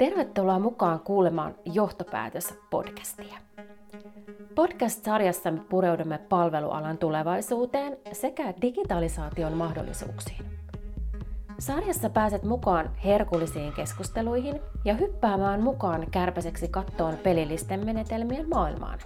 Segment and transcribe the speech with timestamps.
[0.00, 3.38] Tervetuloa mukaan kuulemaan Johtopäätös-podcastia.
[4.54, 10.44] Podcast-sarjassa me pureudumme palvelualan tulevaisuuteen sekä digitalisaation mahdollisuuksiin.
[11.58, 18.98] Sarjassa pääset mukaan herkullisiin keskusteluihin ja hyppäämään mukaan kärpäseksi kattoon pelillisten menetelmien maailmaan.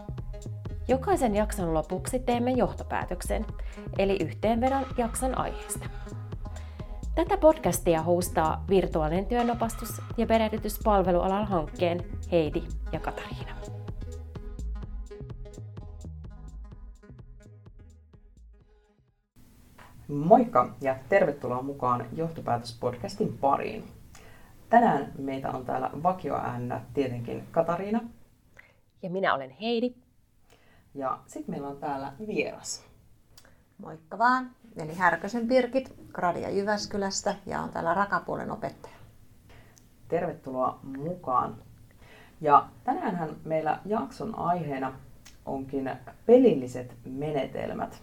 [0.88, 3.46] Jokaisen jakson lopuksi teemme johtopäätöksen,
[3.98, 5.88] eli yhteenvedon jakson aiheesta.
[7.14, 12.62] Tätä podcastia hostaa virtuaalinen työnopastus ja perehdytyspalvelualan hankkeen Heidi
[12.92, 13.56] ja Katariina.
[20.08, 23.84] Moikka ja tervetuloa mukaan Johtopäätöspodcastin pariin.
[24.70, 28.00] Tänään meitä on täällä vakioäännä tietenkin Katariina.
[29.02, 29.94] Ja minä olen Heidi.
[30.94, 32.84] Ja sitten meillä on täällä vieras.
[33.78, 34.50] Moikka vaan.
[34.76, 38.94] Eli Härkösen Pirkit, Gradia Jyväskylästä ja on täällä Rakapuolen opettaja.
[40.08, 41.56] Tervetuloa mukaan.
[42.40, 44.92] Ja tänäänhän meillä jakson aiheena
[45.46, 45.90] onkin
[46.26, 48.02] pelilliset menetelmät.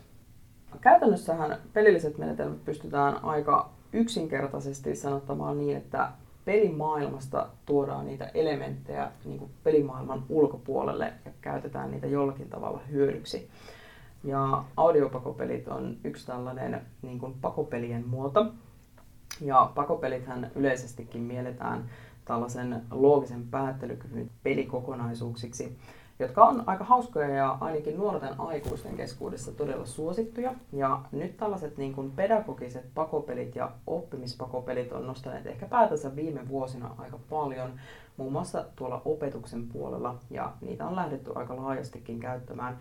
[0.82, 6.12] Käytännössähän pelilliset menetelmät pystytään aika yksinkertaisesti sanottamaan niin, että
[6.46, 13.50] pelimaailmasta tuodaan niitä elementtejä niin kuin pelimaailman ulkopuolelle ja käytetään niitä jollakin tavalla hyödyksi.
[14.24, 18.46] Ja audiopakopelit on yksi tällainen niin kuin pakopelien muoto.
[19.42, 21.90] Ja pakopelithän yleisestikin mielletään
[22.26, 25.78] tällaisen loogisen päättelykyvyn pelikokonaisuuksiksi,
[26.20, 30.54] jotka on aika hauskoja ja ainakin nuorten aikuisten keskuudessa todella suosittuja.
[30.74, 36.96] Ja nyt tällaiset niin kuin pedagogiset pakopelit ja oppimispakopelit on nostaneet ehkä päätänsä viime vuosina
[36.98, 37.72] aika paljon,
[38.18, 42.78] muun muassa tuolla opetuksen puolella, ja niitä on lähdetty aika laajastikin käyttämään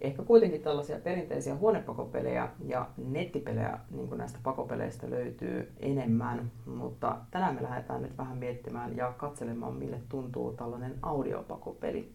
[0.00, 7.62] ehkä kuitenkin tällaisia perinteisiä huonepakopelejä ja nettipelejä niin näistä pakopeleistä löytyy enemmän, mutta tänään me
[7.62, 12.12] lähdetään nyt vähän miettimään ja katselemaan, mille tuntuu tällainen audiopakopeli.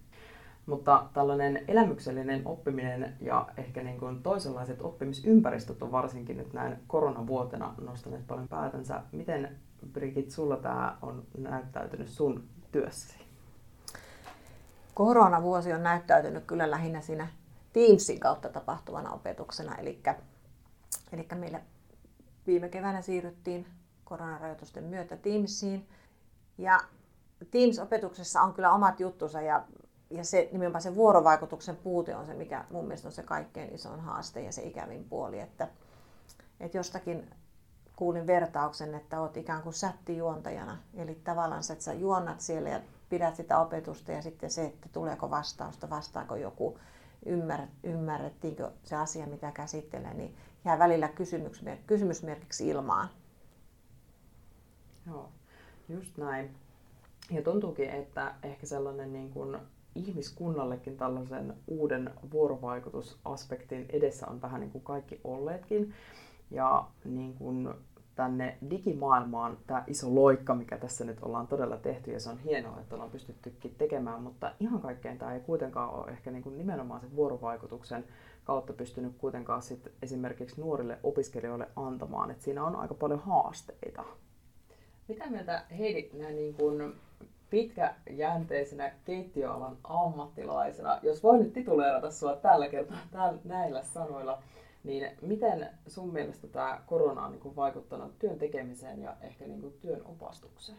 [0.66, 7.74] Mutta tällainen elämyksellinen oppiminen ja ehkä niin kuin toisenlaiset oppimisympäristöt on varsinkin nyt näin koronavuotena
[7.82, 9.02] nostaneet paljon päätänsä.
[9.12, 9.56] Miten
[9.94, 13.26] Brigit, sulla tämä on näyttäytynyt sun työssäsi?
[14.94, 17.28] Koronavuosi on näyttäytynyt kyllä lähinnä siinä
[17.76, 19.76] Teamsin kautta tapahtuvana opetuksena.
[19.76, 20.02] Eli,
[21.14, 21.62] eli meillä
[22.48, 23.68] viime keväänä siirryttiin
[24.04, 25.90] koronarajoitusten myötä Teamsiin.
[26.58, 26.80] Ja
[27.52, 29.64] Teams-opetuksessa on kyllä omat juttunsa ja,
[30.10, 34.00] ja se, nimenomaan se vuorovaikutuksen puute on se, mikä mun mielestä on se kaikkein isoin
[34.00, 35.40] haaste ja se ikävin puoli.
[35.40, 35.68] Että,
[36.60, 37.30] että jostakin
[37.96, 40.78] kuulin vertauksen, että olet ikään kuin sättijuontajana.
[40.94, 45.30] Eli tavallaan että sä juonnat siellä ja pidät sitä opetusta ja sitten se, että tuleeko
[45.30, 46.80] vastausta, vastaako joku
[47.26, 53.10] ymmär, ymmärrettiinkö se asia, mitä käsittelee, niin jää välillä kysymysmer- kysymysmerkiksi ilmaan.
[55.08, 55.30] Joo,
[55.90, 56.56] just näin.
[57.32, 59.58] Ja tuntuukin, että ehkä sellainen niin kuin
[59.96, 65.94] ihmiskunnallekin tällaisen uuden vuorovaikutusaspektin edessä on vähän niin kuin kaikki olleetkin.
[66.52, 67.70] Ja niin kuin
[68.16, 72.80] tänne digimaailmaan tämä iso loikka, mikä tässä nyt ollaan todella tehty, ja se on hienoa,
[72.80, 77.02] että ollaan pystyttykin tekemään, mutta ihan kaikkeen tämä ei kuitenkaan ole ehkä niin kuin nimenomaan
[77.02, 78.06] sen vuorovaikutuksen
[78.44, 84.04] kautta pystynyt kuitenkaan sit esimerkiksi nuorille opiskelijoille antamaan, että siinä on aika paljon haasteita.
[85.08, 86.94] Mitä mieltä Heidi näin niin kuin
[87.50, 92.98] pitkäjänteisenä keittiöalan ammattilaisena, jos voin nyt tituleerata sinua tällä kertaa
[93.44, 94.42] näillä sanoilla,
[94.86, 100.02] niin miten sun mielestä tämä korona on niin vaikuttanut työn tekemiseen ja ehkä niin työn
[100.06, 100.78] opastukseen?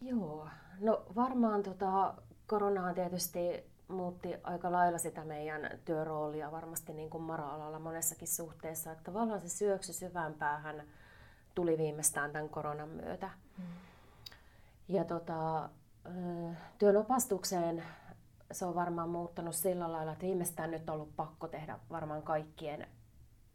[0.00, 0.48] Joo,
[0.80, 2.14] no varmaan tota,
[2.46, 8.92] koronahan tietysti muutti aika lailla sitä meidän työroolia varmasti niin kuin mara-alalla monessakin suhteessa.
[8.92, 10.82] Että tavallaan se syöksy syvään päähän
[11.54, 13.30] tuli viimeistään tämän koronan myötä.
[13.56, 13.64] Hmm.
[14.88, 15.68] Ja tota,
[16.78, 17.84] työn opastukseen
[18.54, 22.86] se on varmaan muuttanut sillä lailla, että viimeistään nyt on ollut pakko tehdä varmaan kaikkien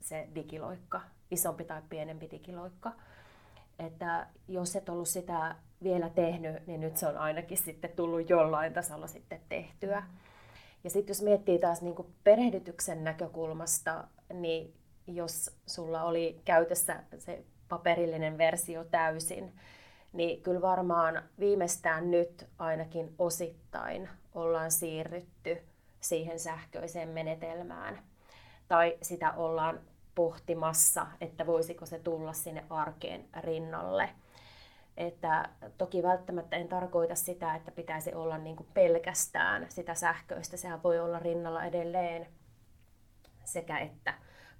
[0.01, 1.01] se digiloikka,
[1.31, 2.91] isompi tai pienempi digiloikka.
[3.79, 8.73] Että jos et ollut sitä vielä tehnyt, niin nyt se on ainakin sitten tullut jollain
[8.73, 10.03] tasolla sitten tehtyä.
[10.83, 14.73] Ja sitten jos miettii taas niin perehdytyksen näkökulmasta, niin
[15.07, 19.53] jos sulla oli käytössä se paperillinen versio täysin,
[20.13, 25.57] niin kyllä varmaan viimeistään nyt ainakin osittain ollaan siirrytty
[25.99, 27.99] siihen sähköiseen menetelmään.
[28.67, 29.79] Tai sitä ollaan
[30.15, 34.09] pohtimassa, että voisiko se tulla sinne arkeen rinnalle.
[34.97, 40.57] Että toki välttämättä en tarkoita sitä, että pitäisi olla niin kuin pelkästään sitä sähköistä.
[40.57, 42.27] Sehän voi olla rinnalla edelleen
[43.43, 44.13] sekä että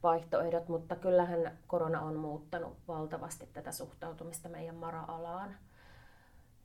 [0.04, 5.56] vaihtoehdot, mutta kyllähän korona on muuttanut valtavasti tätä suhtautumista meidän mara-alaan.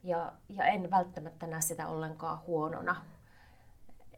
[0.03, 2.97] Ja, ja en välttämättä näe sitä ollenkaan huonona.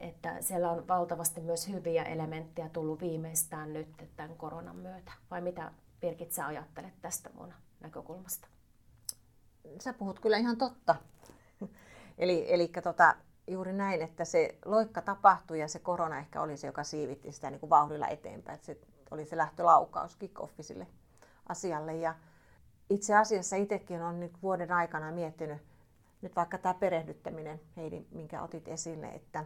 [0.00, 5.12] Että siellä on valtavasti myös hyviä elementtejä tullut viimeistään nyt tämän koronan myötä.
[5.30, 8.48] Vai mitä Birgit sä ajattelet tästä mun näkökulmasta?
[9.80, 10.96] Sä puhut kyllä ihan totta.
[12.18, 13.14] eli eli tota,
[13.46, 17.50] juuri näin, että se loikka tapahtui ja se korona ehkä oli se, joka siivitti sitä
[17.50, 18.54] niin kuin vauhdilla eteenpäin.
[18.54, 18.78] Että se
[19.10, 20.86] oli se lähtölaukaus kick-offisille
[21.48, 21.94] asialle.
[21.94, 22.14] Ja
[22.90, 25.62] itse asiassa itsekin on nyt vuoden aikana miettinyt,
[26.22, 29.44] nyt vaikka tämä perehdyttäminen, Heidi, minkä otit esille, että,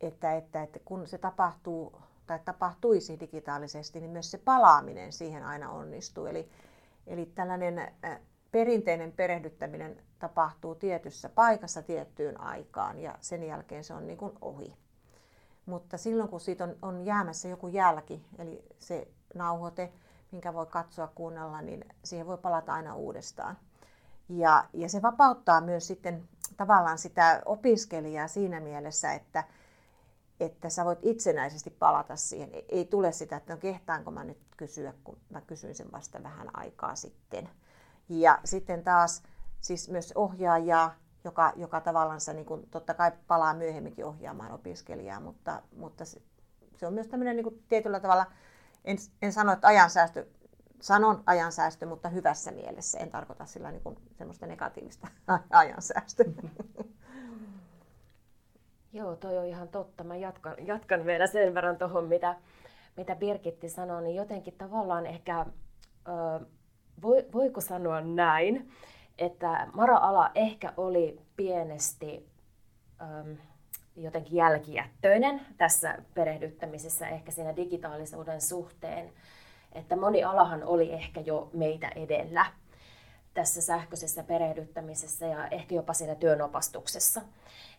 [0.00, 5.70] että, että, että kun se tapahtuu tai tapahtuisi digitaalisesti, niin myös se palaaminen siihen aina
[5.70, 6.26] onnistuu.
[6.26, 6.48] Eli,
[7.06, 7.94] eli tällainen
[8.52, 14.76] perinteinen perehdyttäminen tapahtuu tietyssä paikassa tiettyyn aikaan ja sen jälkeen se on niin kuin ohi.
[15.68, 19.92] Mutta silloin kun siitä on, on jäämässä joku jälki, eli se nauhoite,
[20.30, 23.58] minkä voi katsoa, kuunnella, niin siihen voi palata aina uudestaan.
[24.28, 29.44] Ja, ja se vapauttaa myös sitten tavallaan sitä opiskelijaa siinä mielessä, että,
[30.40, 32.50] että sä voit itsenäisesti palata siihen.
[32.68, 36.56] Ei tule sitä, että no kehtaanko mä nyt kysyä, kun mä kysyin sen vasta vähän
[36.56, 37.48] aikaa sitten.
[38.08, 39.22] Ja sitten taas
[39.60, 40.94] siis myös ohjaajaa,
[41.24, 46.22] joka, joka tavallaan niin kuin, totta kai palaa myöhemminkin ohjaamaan opiskelijaa, mutta, mutta se,
[46.76, 48.26] se on myös tämmöinen niin kuin, tietyllä tavalla,
[48.84, 50.26] en, en sano, että ajansäästö,
[50.80, 52.98] sanon ajansäästö, mutta hyvässä mielessä.
[52.98, 55.08] En tarkoita sillä niin kuin, semmoista negatiivista
[55.50, 56.26] ajansäästöä.
[58.92, 60.04] Joo, toi on ihan totta.
[60.04, 62.36] Mä jatkan, jatkan vielä sen verran tuohon, mitä,
[62.96, 65.46] mitä Birgitti sanoi, niin jotenkin tavallaan ehkä,
[66.08, 66.46] ö,
[67.02, 68.70] voi, voiko sanoa näin,
[69.18, 72.28] että mara-ala ehkä oli pienesti
[73.00, 73.36] ö,
[73.96, 79.12] jotenkin jälkijättöinen tässä perehdyttämisessä, ehkä siinä digitaalisuuden suhteen,
[79.72, 82.46] että moni alahan oli ehkä jo meitä edellä
[83.34, 87.22] tässä sähköisessä perehdyttämisessä ja ehkä jopa siinä työnopastuksessa.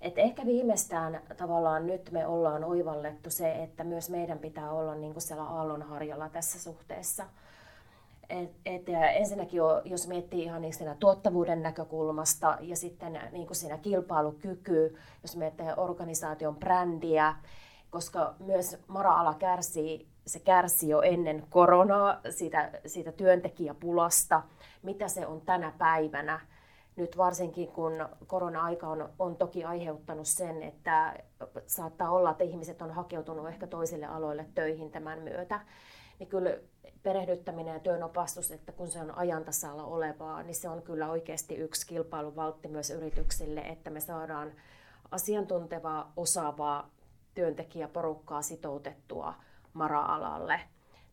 [0.01, 5.13] Et ehkä viimeistään tavallaan nyt me ollaan oivallettu se, että myös meidän pitää olla niin
[5.13, 7.25] kuin siellä aallonharjalla tässä suhteessa.
[8.30, 8.84] Et, et,
[9.14, 15.36] ensinnäkin jos miettii ihan niin siinä tuottavuuden näkökulmasta ja sitten niin kuin siinä kilpailukyky, jos
[15.36, 17.36] miettii organisaation brändiä,
[17.90, 24.42] koska myös mara-ala kärsii, se kärsi jo ennen koronaa siitä, siitä työntekijäpulasta,
[24.84, 26.40] mitä se on tänä päivänä.
[26.96, 31.14] Nyt varsinkin kun korona-aika on, on toki aiheuttanut sen, että
[31.68, 35.60] saattaa olla, että ihmiset on hakeutunut ehkä toisille aloille töihin tämän myötä,
[36.19, 36.57] niin kyllä
[37.04, 41.88] perehdyttäminen ja työnopastus, että kun se on ajantasalla olevaa, niin se on kyllä oikeasti yksi
[41.88, 44.51] kilpailuvaltti myös yrityksille, että me saadaan
[45.12, 46.89] asiantuntevaa, osaavaa
[47.36, 49.33] työntekijäporukkaa sitoutettua
[49.74, 50.60] mara-alalle.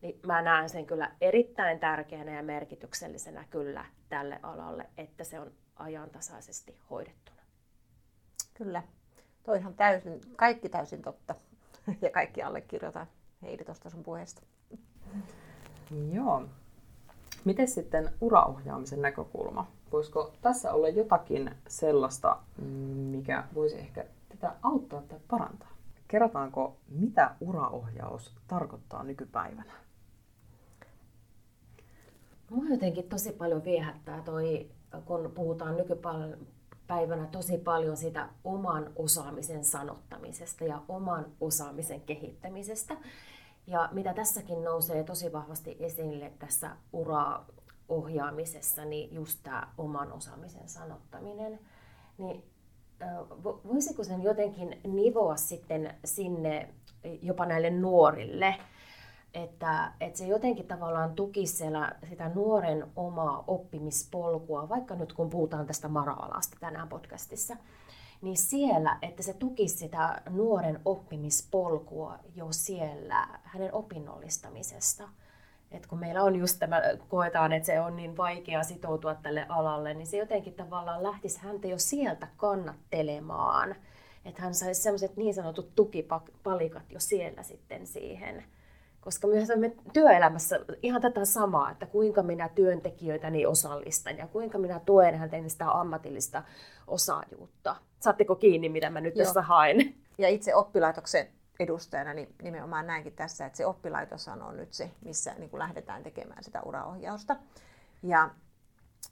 [0.03, 5.53] Niin mä näen sen kyllä erittäin tärkeänä ja merkityksellisenä kyllä tälle alalle, että se on
[5.77, 7.43] ajantasaisesti hoidettuna.
[8.55, 8.83] Kyllä.
[9.43, 11.35] Toihan täysin, kaikki täysin totta.
[12.03, 13.07] Ja kaikki allekirjoitan
[13.43, 14.43] Heidi tuosta sun puheesta.
[16.13, 16.43] Joo.
[17.45, 19.67] Miten sitten uraohjaamisen näkökulma?
[19.93, 22.39] Voisiko tässä olla jotakin sellaista,
[23.11, 25.69] mikä voisi ehkä tätä auttaa tai parantaa?
[26.09, 29.73] Kerrotaanko, mitä uraohjaus tarkoittaa nykypäivänä?
[32.51, 34.71] Mua jotenkin tosi paljon viehättää toi
[35.05, 42.97] kun puhutaan nykypäivänä tosi paljon sitä oman osaamisen sanottamisesta ja oman osaamisen kehittämisestä.
[43.67, 47.47] Ja mitä tässäkin nousee tosi vahvasti esille tässä uraa
[47.89, 51.59] ohjaamisessa, niin just tämä oman osaamisen sanottaminen.
[52.19, 52.45] Niin
[53.45, 56.69] voisiko sen jotenkin nivoa sitten sinne
[57.23, 58.57] jopa näille nuorille,
[59.35, 65.67] että, että se jotenkin tavallaan tuki siellä sitä nuoren omaa oppimispolkua, vaikka nyt kun puhutaan
[65.67, 67.57] tästä mara-alasta tänään podcastissa,
[68.23, 75.09] niin siellä, että se tukisi sitä nuoren oppimispolkua jo siellä hänen opinnollistamisesta.
[75.71, 79.95] Et kun meillä on just tämä, koetaan, että se on niin vaikea sitoutua tälle alalle,
[79.95, 83.75] niin se jotenkin tavallaan lähtisi häntä jo sieltä kannattelemaan.
[84.25, 88.45] Että hän saisi sellaiset niin sanotut tukipalikat jo siellä sitten siihen
[89.07, 94.81] koska myös me työelämässä ihan tätä samaa, että kuinka minä työntekijöitäni osallistan ja kuinka minä
[94.87, 96.43] tuen häntä sitä ammatillista
[96.87, 97.77] osaajuutta.
[98.07, 99.25] Saatteko kiinni, mitä mä nyt Joo.
[99.25, 99.95] tässä haen?
[100.19, 101.29] Ja itse oppilaitoksen
[101.61, 106.03] edustajana niin nimenomaan näinkin tässä, että se oppilaitos on nyt se, missä niin kuin lähdetään
[106.03, 107.37] tekemään sitä uraohjausta.
[108.03, 108.31] Ja,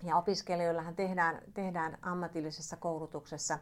[0.02, 3.58] ja opiskelijoillahan tehdään, tehdään ammatillisessa koulutuksessa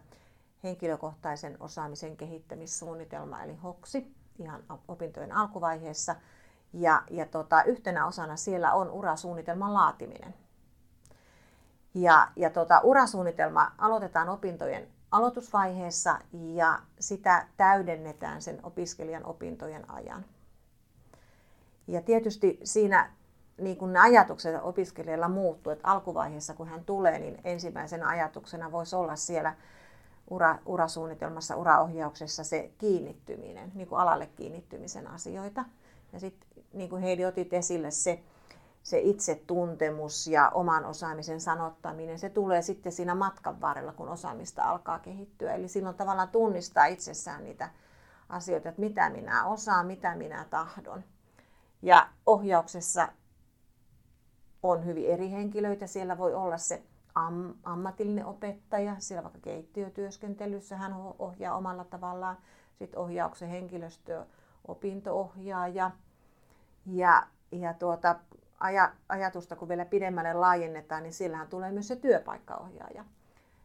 [0.65, 6.17] henkilökohtaisen osaamisen kehittämissuunnitelma, eli HOKSI, ihan opintojen alkuvaiheessa.
[6.73, 10.35] Ja, ja tota, yhtenä osana siellä on urasuunnitelman laatiminen.
[11.95, 20.25] Ja, ja tota, urasuunnitelma aloitetaan opintojen aloitusvaiheessa ja sitä täydennetään sen opiskelijan opintojen ajan.
[21.87, 23.13] Ja tietysti siinä
[23.59, 28.97] niin kun ne ajatukset opiskelijalla muuttuu, että alkuvaiheessa kun hän tulee, niin ensimmäisenä ajatuksena voisi
[28.97, 29.55] olla siellä
[30.31, 35.65] ura, urasuunnitelmassa, uraohjauksessa se kiinnittyminen, niin kuin alalle kiinnittymisen asioita.
[36.13, 38.23] Ja sitten niin kuin Heidi otit esille se,
[38.83, 44.99] se itsetuntemus ja oman osaamisen sanottaminen, se tulee sitten siinä matkan varrella, kun osaamista alkaa
[44.99, 45.55] kehittyä.
[45.55, 47.71] Eli silloin tavallaan tunnistaa itsessään niitä
[48.29, 51.05] asioita, että mitä minä osaan, mitä minä tahdon.
[51.83, 53.09] Ja ohjauksessa
[54.63, 55.87] on hyvin eri henkilöitä.
[55.87, 56.83] Siellä voi olla se
[57.15, 62.37] am, ammatillinen opettaja, siellä vaikka keittiötyöskentelyssä hän ohjaa omalla tavallaan.
[62.79, 64.27] Sitten ohjauksen henkilöstö,
[64.69, 65.91] opintoohjaaja.
[66.87, 68.17] Ja, ja tuota,
[68.63, 73.05] aja, ajatusta kun vielä pidemmälle laajennetaan, niin sillähän tulee myös se työpaikkaohjaaja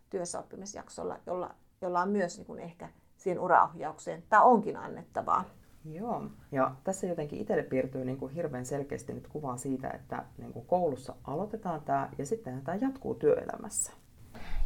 [0.09, 5.43] työssäoppimisjaksolla, jolla, jolla on myös niin kuin ehkä siihen uraohjaukseen, tämä onkin annettavaa.
[5.85, 10.53] Joo, ja tässä jotenkin itselle piirtyy niin kuin hirveän selkeästi nyt kuvaa siitä, että niin
[10.53, 13.91] kuin koulussa aloitetaan tämä ja sitten tämä jatkuu työelämässä.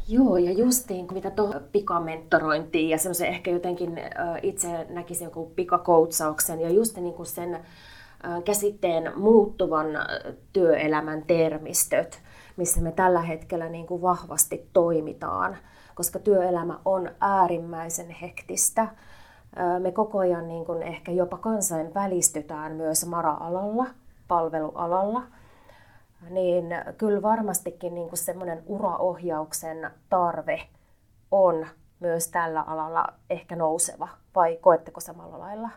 [0.07, 4.00] Joo, ja justiin kun mitä tuohon pikamentorointiin ja semmoisen ehkä jotenkin
[4.41, 7.59] itse näkisin joku pikakoutsauksen ja just niin kuin sen
[8.45, 9.87] käsitteen muuttuvan
[10.53, 12.19] työelämän termistöt,
[12.57, 15.57] missä me tällä hetkellä niin kuin vahvasti toimitaan,
[15.95, 18.87] koska työelämä on äärimmäisen hektistä
[19.79, 23.85] me koko ajan niin kuin ehkä jopa kansainvälistytään myös mara-alalla,
[24.27, 25.23] palvelualalla,
[26.29, 26.65] niin
[26.97, 30.61] kyllä varmastikin niin kuin semmoinen uraohjauksen tarve
[31.31, 31.67] on
[31.99, 35.69] myös tällä alalla ehkä nouseva, vai koetteko samalla lailla?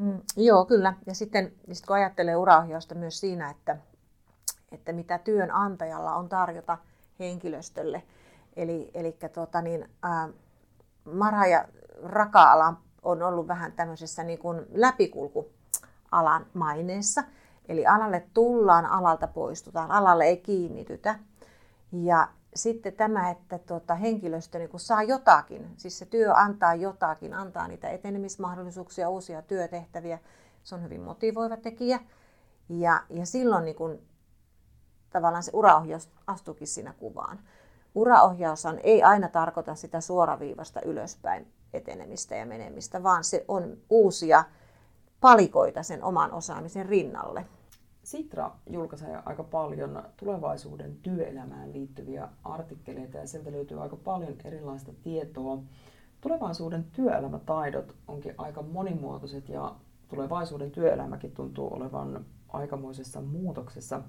[0.00, 0.94] Mm, joo, kyllä.
[1.06, 3.76] Ja sitten sit kun ajattelee uraohjausta myös siinä, että,
[4.72, 6.78] että mitä työnantajalla on tarjota
[7.18, 8.02] henkilöstölle.
[8.56, 10.28] Eli, eli tota niin, ää,
[11.04, 11.68] Mara- ja
[12.02, 17.24] Raka-alan on ollut vähän tämmöisessä niin kuin läpikulkualan maineessa.
[17.68, 21.18] Eli alalle tullaan, alalta poistutaan, alalle ei kiinnitytä.
[21.92, 27.34] Ja sitten tämä, että tuota, henkilöstö niin kun saa jotakin, siis se työ antaa jotakin,
[27.34, 30.18] antaa niitä etenemismahdollisuuksia, uusia työtehtäviä,
[30.64, 32.00] se on hyvin motivoiva tekijä.
[32.68, 33.98] Ja, ja silloin niin kun,
[35.10, 37.38] tavallaan se uraohjaus astuukin siinä kuvaan.
[37.94, 44.44] Uraohjaus ei aina tarkoita sitä suoraviivasta ylöspäin etenemistä ja menemistä, vaan se on uusia
[45.20, 47.46] palikoita sen oman osaamisen rinnalle.
[48.02, 55.62] Sitra julkaisee aika paljon tulevaisuuden työelämään liittyviä artikkeleita ja sieltä löytyy aika paljon erilaista tietoa.
[56.20, 59.74] Tulevaisuuden työelämätaidot onkin aika monimuotoiset ja
[60.08, 64.02] tulevaisuuden työelämäkin tuntuu olevan aikamoisessa muutoksessa.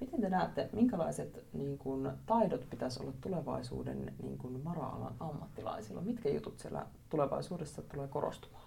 [0.00, 6.00] Miten te näette, minkälaiset niin kuin, taidot pitäisi olla tulevaisuuden niin kuin, mara-alan ammattilaisilla?
[6.00, 8.64] Mitkä jutut siellä tulevaisuudessa tulee korostumaan?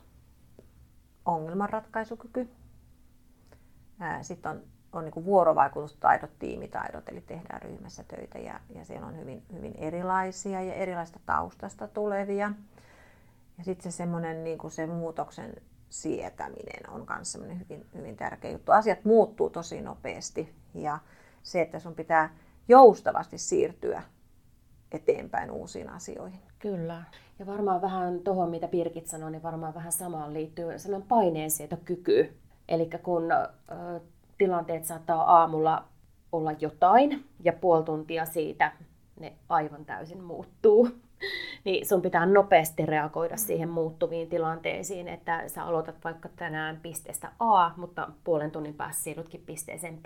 [1.25, 2.49] Ongelmanratkaisukyky.
[4.21, 4.61] Sitten on,
[4.93, 10.61] on niin vuorovaikutustaidot, tiimitaidot, eli tehdään ryhmässä töitä ja, ja siellä on hyvin, hyvin erilaisia
[10.61, 12.51] ja erilaista taustasta tulevia.
[13.57, 15.53] Ja sitten se semmoinen niin se muutoksen
[15.89, 18.71] sietäminen on myös hyvin, hyvin tärkeä juttu.
[18.71, 20.99] Asiat muuttuu tosi nopeasti ja
[21.43, 22.29] se, että sun pitää
[22.67, 24.03] joustavasti siirtyä
[24.91, 26.39] eteenpäin uusiin asioihin.
[26.59, 27.03] Kyllä.
[27.39, 32.37] Ja varmaan vähän tuohon, mitä Pirkit sanoi, niin varmaan vähän samaan liittyy sellainen paineensietokyky.
[32.67, 33.99] Eli kun ö,
[34.37, 35.83] tilanteet saattaa aamulla
[36.31, 38.71] olla jotain ja puoli tuntia siitä
[39.19, 40.89] ne aivan täysin muuttuu,
[41.65, 47.71] niin sun pitää nopeasti reagoida siihen muuttuviin tilanteisiin, että sä aloitat vaikka tänään pisteestä A,
[47.77, 50.05] mutta puolen tunnin päässä siirrytkin pisteeseen B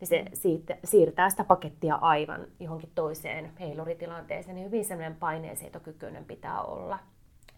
[0.00, 4.54] niin se siitä, siirtää sitä pakettia aivan johonkin toiseen heiluritilanteeseen.
[4.54, 6.98] Niin hyvin semmoinen paineensietokykyinen pitää olla.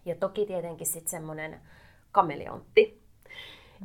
[0.05, 1.61] Ja toki tietenkin sitten semmoinen
[2.11, 3.01] kameleontti.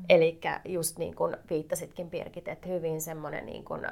[0.09, 3.87] Eli just niin kuin viittasitkin Pirkit, että hyvin semmoinen niin kuin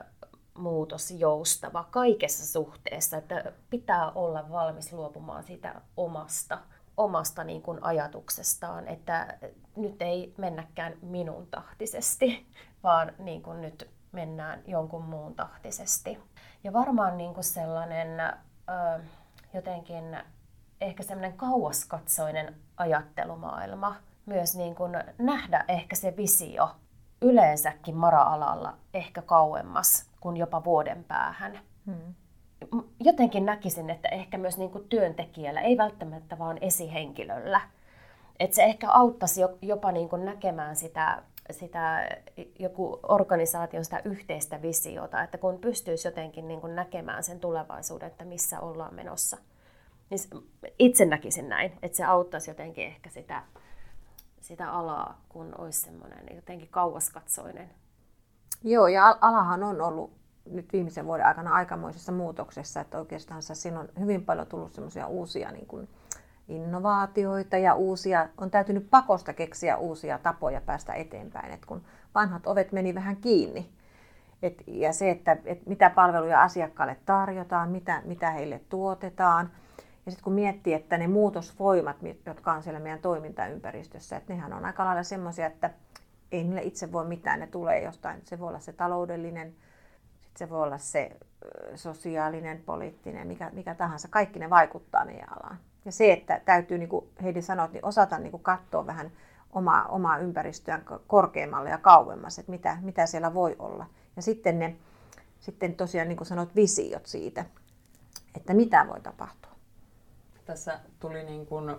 [0.59, 6.59] muutosjoustava kaikessa suhteessa, että pitää olla valmis luopumaan siitä omasta,
[6.97, 9.39] omasta niin kuin ajatuksestaan, että
[9.77, 12.47] nyt ei mennäkään minun tahtisesti,
[12.83, 16.19] vaan niin kuin nyt mennään jonkun muun tahtisesti.
[16.65, 19.01] Ja varmaan niin kuin sellainen ö,
[19.55, 20.17] jotenkin
[20.81, 23.97] ehkä sellainen kauaskatsoinen ajattelumaailma,
[24.31, 26.69] myös niin kuin nähdä ehkä se visio
[27.23, 31.59] yleensäkin mara-alalla ehkä kauemmas kuin jopa vuoden päähän.
[31.87, 32.15] Hmm.
[33.01, 37.61] Jotenkin näkisin, että ehkä myös niin kuin työntekijällä, ei välttämättä vaan esihenkilöllä,
[38.41, 42.09] että se ehkä auttaisi jopa niin kuin näkemään sitä sitä
[42.59, 48.25] joku organisaation sitä yhteistä visiota, että kun pystyisi jotenkin niin kuin näkemään sen tulevaisuuden, että
[48.25, 49.37] missä ollaan menossa.
[50.11, 50.21] Niin
[50.79, 53.43] itse näkisin näin, että se auttaisi jotenkin ehkä sitä,
[54.51, 57.71] sitä alaa, kun olisi semmoinen jotenkin kauaskatsoinen.
[58.65, 60.13] Joo, ja alahan on ollut
[60.51, 65.51] nyt viimeisen vuoden aikana aikamoisessa muutoksessa, että oikeastaan siinä on hyvin paljon tullut semmoisia uusia
[65.51, 65.89] niin kuin,
[66.49, 71.83] innovaatioita ja uusia, on täytynyt pakosta keksiä uusia tapoja päästä eteenpäin, että kun
[72.15, 73.71] vanhat ovet meni vähän kiinni.
[74.43, 79.51] Et, ja se, että et mitä palveluja asiakkaalle tarjotaan, mitä, mitä heille tuotetaan.
[80.11, 84.65] Ja sitten kun miettii, että ne muutosvoimat, jotka on siellä meidän toimintaympäristössä, että nehän on
[84.65, 85.71] aika lailla semmoisia, että
[86.33, 88.21] ei niille itse voi mitään, ne tulee jostain.
[88.25, 89.55] Se voi olla se taloudellinen,
[90.21, 91.17] sit se voi olla se
[91.75, 94.09] sosiaalinen, poliittinen, mikä, mikä tahansa.
[94.09, 95.59] Kaikki ne vaikuttaa meidän alaan.
[95.85, 99.11] Ja se, että täytyy, niin kuin Heidi sanoi, niin osata niin kuin katsoa vähän
[99.53, 103.87] omaa, omaa ympäristöään korkeammalle ja kauemmas, että mitä, mitä siellä voi olla.
[104.17, 104.77] Ja sitten ne,
[105.41, 107.45] sitten tosiaan niin kuin sanoit, visiot siitä,
[108.37, 109.50] että mitä voi tapahtua.
[110.51, 111.77] Tässä tuli niin kuin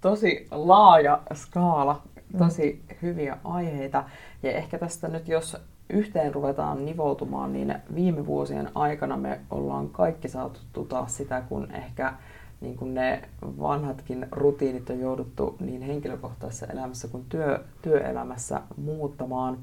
[0.00, 2.02] tosi laaja skaala,
[2.38, 2.96] tosi mm.
[3.02, 4.04] hyviä aiheita.
[4.42, 5.56] Ja ehkä tästä nyt, jos
[5.90, 12.14] yhteen ruvetaan nivoutumaan, niin viime vuosien aikana me ollaan kaikki saatu tuta sitä, kun ehkä
[12.60, 19.58] niin kuin ne vanhatkin rutiinit on jouduttu niin henkilökohtaisessa elämässä kuin työ, työelämässä muuttamaan.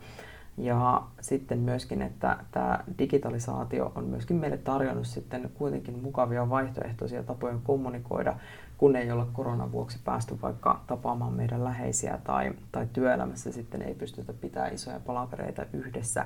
[0.57, 7.55] Ja sitten myöskin, että tämä digitalisaatio on myöskin meille tarjonnut sitten kuitenkin mukavia vaihtoehtoisia tapoja
[7.63, 8.35] kommunikoida,
[8.77, 13.93] kun ei olla koronan vuoksi päästy vaikka tapaamaan meidän läheisiä tai, tai työelämässä sitten ei
[13.93, 16.25] pystytä pitämään isoja palavereita yhdessä.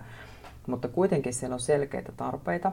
[0.67, 2.71] Mutta kuitenkin siellä on selkeitä tarpeita,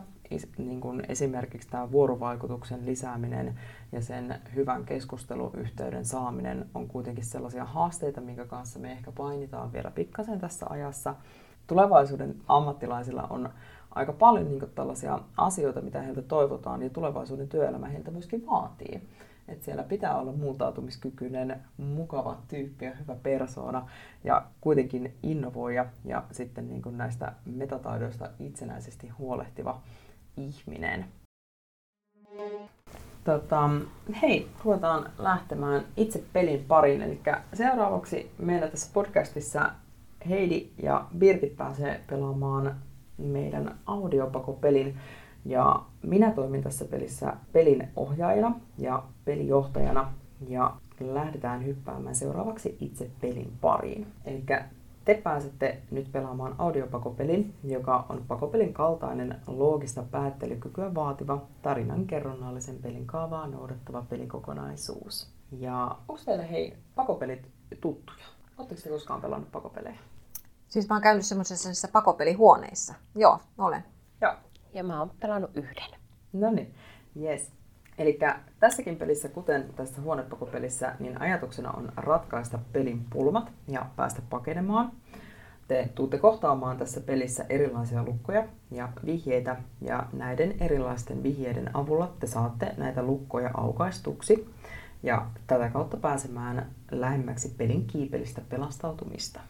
[0.58, 3.58] niin kuin esimerkiksi tämä vuorovaikutuksen lisääminen
[3.92, 9.90] ja sen hyvän keskusteluyhteyden saaminen on kuitenkin sellaisia haasteita, minkä kanssa me ehkä painitaan vielä
[9.90, 11.14] pikkasen tässä ajassa.
[11.66, 13.48] Tulevaisuuden ammattilaisilla on
[13.90, 19.02] aika paljon niin tällaisia asioita, mitä heiltä toivotaan, ja tulevaisuuden työelämä heiltä myöskin vaatii.
[19.52, 23.88] Että siellä pitää olla muutautumiskykyinen, mukava tyyppi ja hyvä persoona
[24.24, 29.82] ja kuitenkin innovoija ja sitten niin kuin näistä metataidoista itsenäisesti huolehtiva
[30.36, 31.04] ihminen.
[33.24, 33.70] Tota,
[34.22, 37.02] hei, ruvetaan lähtemään itse pelin pariin.
[37.02, 37.20] Eli
[37.54, 39.70] seuraavaksi meillä tässä podcastissa
[40.28, 42.76] Heidi ja Birgit pääsee pelaamaan
[43.18, 44.98] meidän audiopakopelin.
[45.44, 50.12] Ja minä toimin tässä pelissä pelin ohjaajana ja pelijohtajana.
[50.48, 54.06] Ja lähdetään hyppäämään seuraavaksi itse pelin pariin.
[54.24, 54.44] Eli
[55.04, 63.06] te pääsette nyt pelaamaan audiopakopelin, joka on pakopelin kaltainen loogista päättelykykyä vaativa tarinan kerronnallisen pelin
[63.06, 65.30] kaavaa noudattava pelikokonaisuus.
[65.58, 67.48] Ja onko teille hei pakopelit
[67.80, 68.24] tuttuja?
[68.58, 69.98] Oletteko te koskaan pelannut pakopelejä?
[70.68, 72.94] Siis mä oon käynyt semmoisessa pakopelihuoneissa.
[73.14, 73.84] Joo, olen.
[74.72, 76.00] Ja mä oon pelannut yhden.
[76.32, 76.74] No niin,
[77.22, 77.52] yes.
[77.98, 78.18] Eli
[78.60, 84.92] tässäkin pelissä, kuten tässä huonepakopelissä, niin ajatuksena on ratkaista pelin pulmat ja päästä pakenemaan.
[85.68, 92.26] Te tuutte kohtaamaan tässä pelissä erilaisia lukkoja ja vihjeitä, ja näiden erilaisten vihjeiden avulla te
[92.26, 94.48] saatte näitä lukkoja aukaistuksi
[95.02, 99.40] ja tätä kautta pääsemään lähemmäksi pelin kiipelistä pelastautumista.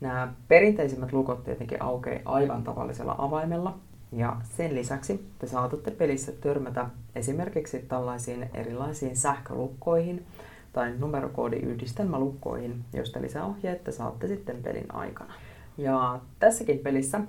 [0.00, 3.78] Nämä perinteisimmät lukot tietenkin aukeaa aivan tavallisella avaimella,
[4.12, 10.26] ja sen lisäksi te saatatte pelissä törmätä esimerkiksi tällaisiin erilaisiin sähkölukkoihin
[10.72, 15.34] tai numerokoodiyhdistelmälukkoihin, joista lisäohjeet te saatte sitten pelin aikana.
[15.78, 17.20] Ja tässäkin pelissä,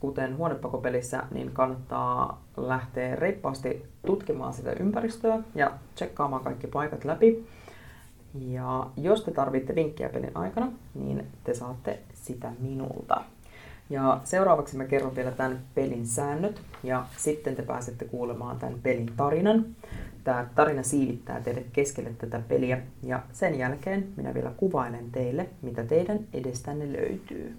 [0.00, 7.46] kuten huonepakopelissä, niin kannattaa lähteä reippaasti tutkimaan sitä ympäristöä ja tsekkaamaan kaikki paikat läpi.
[8.40, 13.24] Ja jos te tarvitte vinkkiä pelin aikana, niin te saatte sitä minulta.
[13.90, 19.12] Ja seuraavaksi mä kerron vielä tämän pelin säännöt ja sitten te pääsette kuulemaan tämän pelin
[19.16, 19.64] tarinan.
[20.24, 25.84] Tämä tarina siivittää teidät keskelle tätä peliä ja sen jälkeen minä vielä kuvailen teille, mitä
[25.84, 27.56] teidän edestänne löytyy.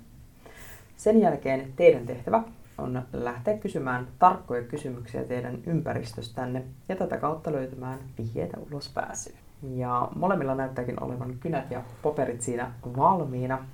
[0.97, 2.43] Sen jälkeen teidän tehtävä
[2.77, 9.37] on lähteä kysymään tarkkoja kysymyksiä teidän ympäristöstänne ja tätä kautta löytämään vihjeitä ulos pääsyyn.
[9.75, 13.65] Ja molemmilla näyttääkin olevan kynät ja paperit siinä valmiina,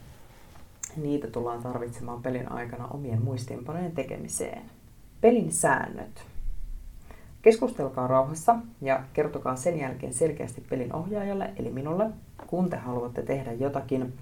[0.97, 4.61] Niitä tullaan tarvitsemaan pelin aikana omien muistiinpanojen tekemiseen.
[5.21, 6.25] Pelin säännöt.
[7.41, 12.09] Keskustelkaa rauhassa ja kertokaa sen jälkeen selkeästi pelin ohjaajalle, eli minulle,
[12.47, 14.13] kun te haluatte tehdä jotakin.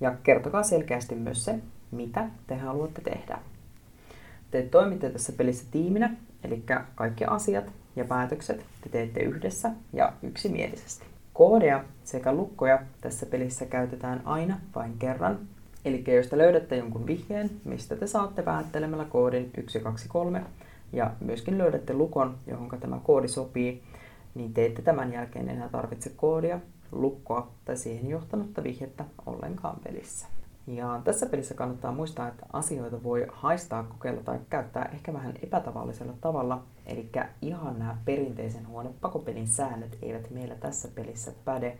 [0.00, 1.58] Ja kertokaa selkeästi myös se,
[1.90, 3.38] mitä te haluatte tehdä.
[4.50, 6.62] Te toimitte tässä pelissä tiiminä, eli
[6.94, 7.64] kaikki asiat
[7.96, 11.04] ja päätökset te teette yhdessä ja yksimielisesti.
[11.32, 15.38] Koodeja sekä lukkoja tässä pelissä käytetään aina vain kerran
[15.84, 20.44] Eli jos te löydätte jonkun vihjeen, mistä te saatte päättelemällä koodin 123
[20.92, 23.82] ja myöskin löydätte lukon, johon tämä koodi sopii,
[24.34, 26.60] niin te ette tämän jälkeen enää tarvitse koodia,
[26.92, 30.26] lukkoa tai siihen johtanutta vihjettä ollenkaan pelissä.
[30.66, 36.14] Ja tässä pelissä kannattaa muistaa, että asioita voi haistaa, kokeilla tai käyttää ehkä vähän epätavallisella
[36.20, 36.62] tavalla.
[36.86, 37.10] Eli
[37.42, 41.78] ihan nämä perinteisen huonepakopelin säännöt eivät meillä tässä pelissä päde.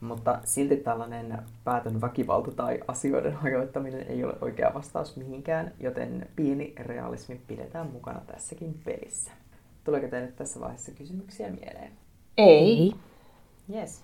[0.00, 6.74] Mutta silti tällainen päätön väkivalta tai asioiden hajoittaminen ei ole oikea vastaus mihinkään, joten pieni
[6.78, 9.30] realismi pidetään mukana tässäkin pelissä.
[9.84, 11.92] Tuleeko teille tässä vaiheessa kysymyksiä mieleen?
[12.36, 12.92] Ei.
[13.74, 14.02] Yes.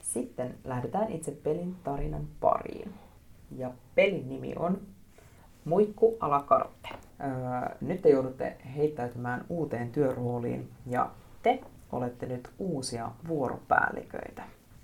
[0.00, 2.94] Sitten lähdetään itse pelin tarinan pariin.
[3.56, 4.80] Ja pelin nimi on
[5.64, 6.88] Muikku alakarte.
[7.20, 11.10] Öö, nyt te joudutte heittäytymään uuteen työrooliin ja
[11.42, 11.60] te
[11.92, 14.42] olette nyt uusia vuoropäälliköitä,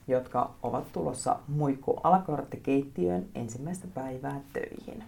[0.09, 5.05] jotka ovat tulossa Muikku alakarttikeittiöön ensimmäistä päivää töihin.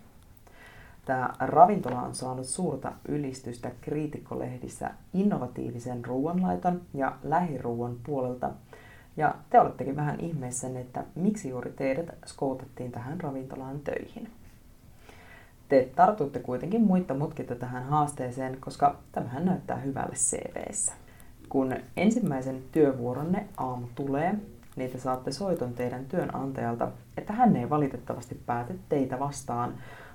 [1.05, 8.51] Tämä ravintola on saanut suurta ylistystä kriitikkolehdissä innovatiivisen ruoanlaiton ja lähiruuan puolelta–
[9.17, 14.31] ja te olettekin vähän ihmeissänne, että miksi juuri teidät skoutattiin tähän ravintolaan töihin.
[15.69, 20.93] Te tartutte kuitenkin muita mutkita tähän haasteeseen, koska tämähän näyttää hyvälle CVssä.
[21.49, 24.35] Kun ensimmäisen työvuoronne aamu tulee,
[24.77, 29.75] niin te saatte soiton teidän työnantajalta, että hän ei valitettavasti pääte teitä vastaan,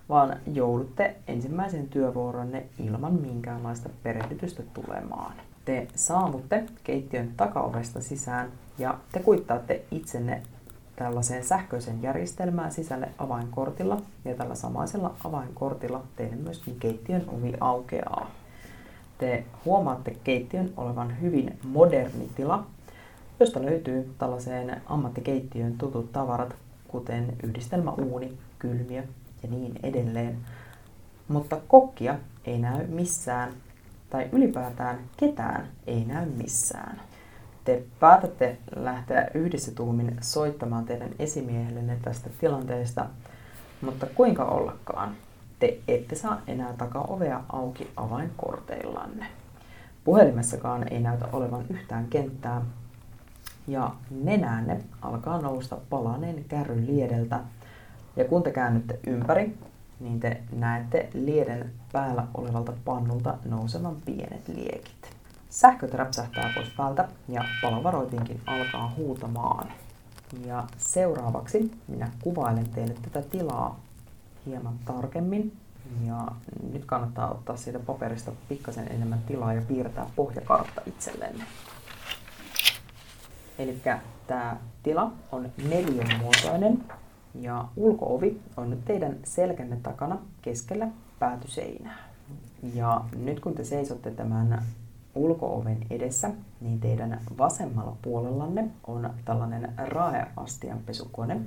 [0.10, 5.34] vaan joudutte ensimmäisen työvuoronne ilman minkäänlaista perehdytystä tulemaan.
[5.66, 10.42] Te saavutte keittiön takaovesta sisään ja te kuittaatte itsenne
[10.96, 18.32] tällaiseen sähköiseen järjestelmään sisälle avainkortilla ja tällä samaisella avainkortilla teille myöskin keittiön ovi aukeaa.
[19.18, 22.66] Te huomaatte keittiön olevan hyvin moderni tila,
[23.40, 26.56] josta löytyy tällaiseen ammattikeittiön tutut tavarat,
[26.88, 29.04] kuten yhdistelmäuuni, kylmiö
[29.44, 30.38] ja niin edelleen.
[31.28, 33.54] Mutta kokkia ei näy missään,
[34.10, 37.02] tai ylipäätään ketään ei näy missään
[37.66, 43.06] te päätätte lähteä yhdessä tuumin soittamaan teidän esimiehellenne tästä tilanteesta,
[43.82, 45.16] mutta kuinka ollakaan,
[45.60, 49.26] te ette saa enää takaovea auki avainkorteillanne.
[50.04, 52.62] Puhelimessakaan ei näytä olevan yhtään kenttää,
[53.68, 53.92] ja
[54.24, 57.40] nenänne alkaa nousta palaneen kärryn liedeltä,
[58.16, 59.58] ja kun te käännytte ympäri,
[60.00, 65.16] niin te näette lieden päällä olevalta pannulta nousevan pienet liekit.
[65.50, 69.68] Sähköt räpsähtää pois päältä ja palovaroitinkin alkaa huutamaan.
[70.46, 73.80] Ja seuraavaksi minä kuvailen teille tätä tilaa
[74.46, 75.54] hieman tarkemmin.
[76.06, 76.28] Ja
[76.74, 81.44] nyt kannattaa ottaa siitä paperista pikkasen enemmän tilaa ja piirtää pohjakartta itsellenne.
[83.60, 83.82] Eli
[84.28, 86.84] tämä tila on neliönmuotoinen
[87.42, 90.88] ja ulkoovi on nyt teidän selkänne takana keskellä
[91.20, 91.98] päätyseinää.
[92.74, 94.64] Ja nyt kun te seisotte tämän
[95.16, 101.42] ulkooven edessä, niin teidän vasemmalla puolellanne on tällainen raeastianpesukone.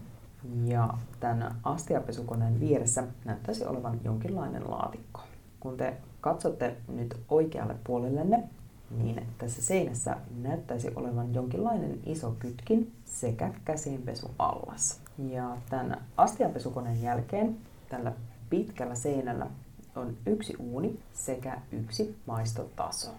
[0.65, 0.89] Ja
[1.21, 5.21] tämän astiapesukoneen vieressä näyttäisi olevan jonkinlainen laatikko.
[5.61, 8.45] Kun te katsotte nyt oikealle puolellenne,
[8.91, 15.01] niin tässä seinässä näyttäisi olevan jonkinlainen iso kytkin sekä käsienpesuallas.
[15.19, 17.57] Ja tämän astianpesukoneen jälkeen
[17.89, 18.13] tällä
[18.51, 19.47] pitkällä seinällä
[19.97, 23.11] on yksi uuni sekä yksi maistotaso.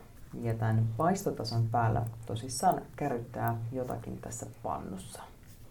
[0.41, 5.21] Ja tämän paistotason päällä tosissaan kärryttää jotakin tässä pannussa.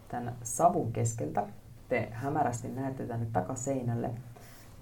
[0.08, 1.46] Tämän savun keskeltä
[1.88, 4.10] te hämärästi näette tänne takaseinälle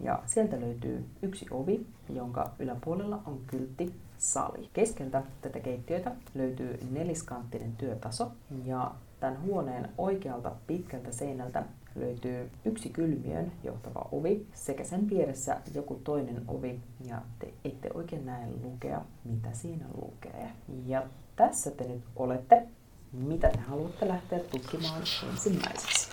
[0.01, 4.71] ja sieltä löytyy yksi ovi, jonka yläpuolella on kyltti sali.
[4.73, 8.31] Keskeltä tätä keittiötä löytyy neliskanttinen työtaso
[8.65, 16.01] ja tämän huoneen oikealta pitkältä seinältä löytyy yksi kylmiön johtava ovi sekä sen vieressä joku
[16.05, 20.51] toinen ovi ja te ette oikein näe lukea, mitä siinä lukee.
[20.87, 22.67] Ja tässä te nyt olette.
[23.13, 26.11] Mitä te haluatte lähteä tutkimaan ensimmäiseksi?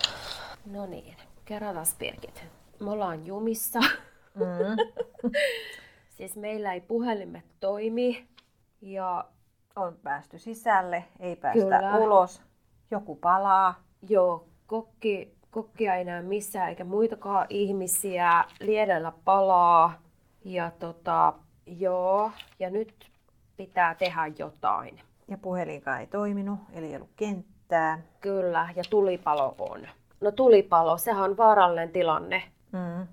[0.66, 2.44] No niin, kerrataan Birgit.
[2.80, 3.80] Me ollaan jumissa.
[4.36, 4.76] Mm.
[6.18, 8.28] siis meillä ei puhelimet toimi
[8.82, 9.26] ja
[9.76, 11.98] on päästy sisälle, ei päästä Kyllä.
[11.98, 12.42] ulos,
[12.92, 13.84] joku palaa.
[14.10, 18.46] Joo, kokki kokkia ei näe missään eikä muitakaan ihmisiä.
[18.60, 19.94] Liedellä palaa.
[20.46, 21.34] Ja tota,
[21.66, 23.12] joo, ja nyt
[23.58, 25.00] pitää tehdä jotain.
[25.28, 28.02] Ja puhelinkaan ei toiminut, eli ei ollut kenttää.
[28.22, 29.88] Kyllä, ja tulipalo on.
[30.22, 32.44] No tulipalo, sehän on vaarallinen tilanne.
[32.72, 33.08] Mm.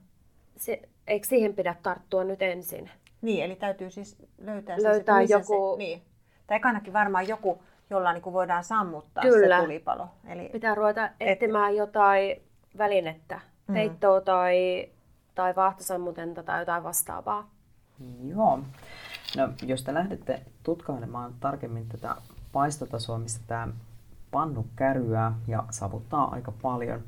[0.56, 2.90] Se, eikö siihen pidä tarttua nyt ensin?
[3.23, 5.73] Niin, eli täytyy siis löytää, löytää se, joku...
[5.75, 6.03] Se, niin.
[6.46, 9.57] Tai ainakin varmaan joku jolla niin kuin voidaan sammuttaa Kyllä.
[9.57, 10.09] se tulipalo.
[10.27, 11.77] Eli Pitää ruveta etsimään et...
[11.79, 12.42] jotain
[12.79, 13.75] välinettä, Mm.
[13.75, 14.88] peittoa tai,
[15.35, 17.51] tai vaahtosammutenta tai jotain vastaavaa.
[18.25, 18.59] Joo.
[19.37, 22.16] No, jos te lähdette tutkailemaan tarkemmin tätä
[22.53, 23.68] paistotasoa, missä tämä
[24.31, 27.03] pannu käryää ja savuttaa aika paljon,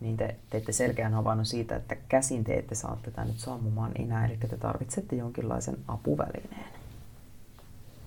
[0.00, 4.26] niin te teette selkeän havainnon siitä, että käsin te ette saa tätä nyt sammumaan enää,
[4.26, 6.70] eli te tarvitsette jonkinlaisen apuvälineen.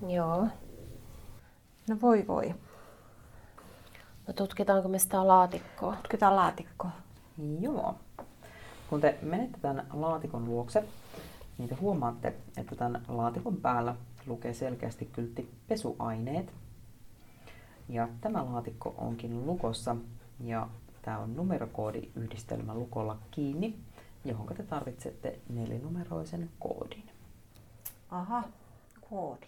[0.08, 0.48] Joo.
[1.90, 2.56] No voi voi.
[4.28, 5.96] No tutkitaanko me sitä laatikkoa?
[5.96, 6.92] Tutkitaan laatikkoa.
[7.60, 7.96] Joo.
[8.90, 10.84] Kun te menette tämän laatikon luokse,
[11.58, 16.54] niin te huomaatte, että tämän laatikon päällä lukee selkeästi kyltti pesuaineet.
[17.90, 19.96] Ja tämä laatikko onkin lukossa
[20.40, 20.68] ja
[21.04, 23.76] tämä on numerokoodiyhdistelmä lukolla kiinni,
[24.26, 27.04] johon te tarvitsette nelinumeroisen koodin.
[28.12, 28.44] Aha,
[29.10, 29.48] koodi.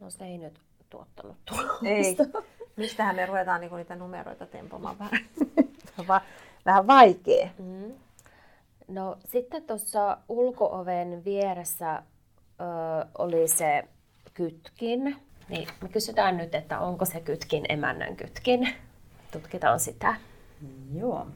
[0.00, 1.86] No se ei nyt tuottanut tulosta.
[1.86, 2.16] Ei.
[2.76, 5.20] Mistähän me ruvetaan niinku niitä numeroita tempomaan vähän.
[6.08, 6.20] Va-
[6.66, 7.48] vähän vaikea.
[7.58, 7.92] Mm.
[8.88, 13.84] No sitten tuossa ulkooven vieressä ö, oli se
[14.34, 15.16] kytkin.
[15.48, 18.68] Niin me kysytään nyt, että onko se kytkin emännän kytkin.
[19.32, 20.14] Tutkitaan sitä.
[20.94, 21.26] Joo.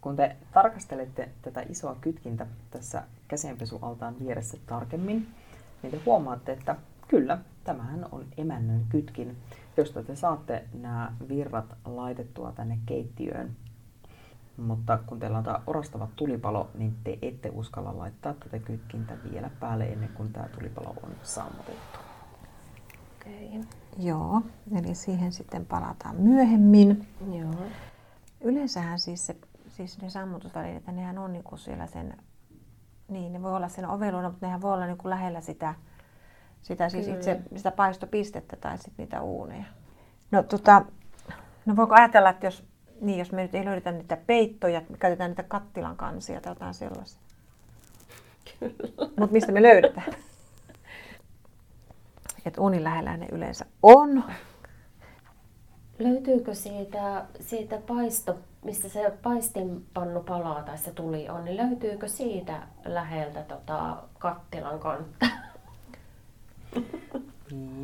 [0.00, 5.28] Kun te tarkastelette tätä isoa kytkintä tässä käsienpesualtaan vieressä tarkemmin,
[5.82, 6.76] niin te huomaatte, että
[7.08, 9.36] kyllä, tämähän on emännön kytkin,
[9.76, 13.56] josta te saatte nämä virrat laitettua tänne keittiöön.
[14.56, 19.50] Mutta kun teillä on tämä orastava tulipalo, niin te ette uskalla laittaa tätä kytkintä vielä
[19.60, 21.98] päälle ennen kuin tämä tulipalo on sammutettu.
[23.20, 23.60] Okei.
[23.98, 24.42] Joo,
[24.78, 27.06] eli siihen sitten palataan myöhemmin.
[27.32, 27.54] Joo.
[28.40, 29.36] Yleensähän siis, se,
[29.68, 32.16] siis ne sammutusvälineet, nehän on niinku siellä sen,
[33.08, 35.74] niin ne voi olla sen oveluuna, mutta nehän voi olla niinku lähellä sitä,
[36.62, 37.18] sitä, siis Kyllä.
[37.18, 39.64] itse, sitä paistopistettä tai sitten niitä uuneja.
[40.30, 40.84] No, tota,
[41.66, 42.64] no voiko ajatella, että jos,
[43.00, 46.74] niin, jos me nyt ei löydetä niitä peittoja, me käytetään niitä kattilan kansia tai jotain
[46.74, 47.20] sellaisia.
[48.98, 50.12] Mutta mistä me löydetään?
[52.46, 54.24] Et uunin lähellä ne yleensä on.
[55.98, 62.62] Löytyykö siitä, siitä paisto, mistä se paistinpannu palaa tai se tuli on, niin löytyykö siitä
[62.84, 65.26] läheltä tota kattilan kantta?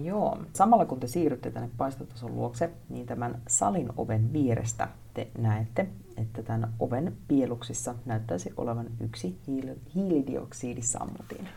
[0.03, 0.39] Joo.
[0.53, 6.43] Samalla kun te siirrytte tänne paistotason luokse, niin tämän salin oven vierestä te näette, että
[6.43, 11.49] tämän oven pieluksissa näyttäisi olevan yksi hiil- hiilidioksidisammutin.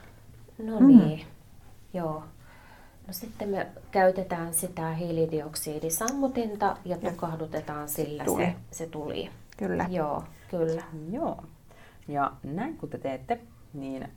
[0.63, 0.87] No Mm.
[0.87, 1.21] niin,
[1.93, 2.23] joo.
[3.07, 8.45] No sitten me käytetään sitä hiilidioksidisammutinta ja tukahdutetaan sillä Tuli.
[8.45, 9.29] se, se tuli.
[9.57, 9.85] Kyllä.
[9.89, 10.83] Joo, kyllä.
[11.11, 11.43] Joo.
[12.07, 13.39] Ja näin kun te teette,
[13.73, 14.09] niin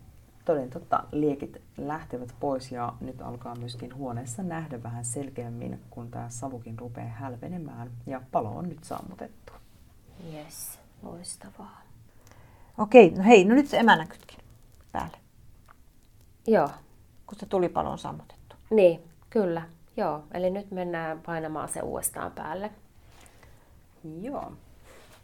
[0.45, 6.29] toden totta liekit lähtevät pois ja nyt alkaa myöskin huoneessa nähdä vähän selkeämmin, kun tämä
[6.29, 9.53] savukin rupeaa hälvenemään ja palo on nyt sammutettu.
[10.35, 11.83] Yes, loistavaa.
[12.79, 14.39] Okei, no hei, no nyt se emännäkytkin
[14.93, 15.17] päälle,
[16.47, 16.71] Joo,
[17.27, 18.40] kun se tulipalo on sammutettu.
[18.71, 19.63] Niin, kyllä.
[19.97, 22.71] Joo, eli nyt mennään painamaan se uudestaan päälle.
[24.21, 24.53] Joo.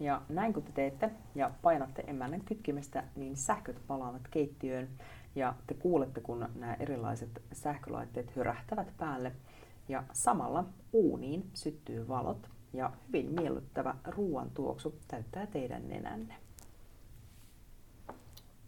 [0.00, 4.88] Ja näin kun te teette ja painatte emännän kytkimestä, niin sähköt palaavat keittiöön
[5.34, 9.32] ja te kuulette, kun nämä erilaiset sähkölaitteet hyrähtävät päälle.
[9.88, 16.34] Ja samalla uuniin syttyy valot ja hyvin miellyttävä ruoan tuoksu täyttää teidän nenänne.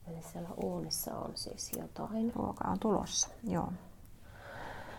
[0.07, 2.33] Eli siellä uunissa on siis jotain.
[2.35, 3.73] Ruoka on tulossa, joo.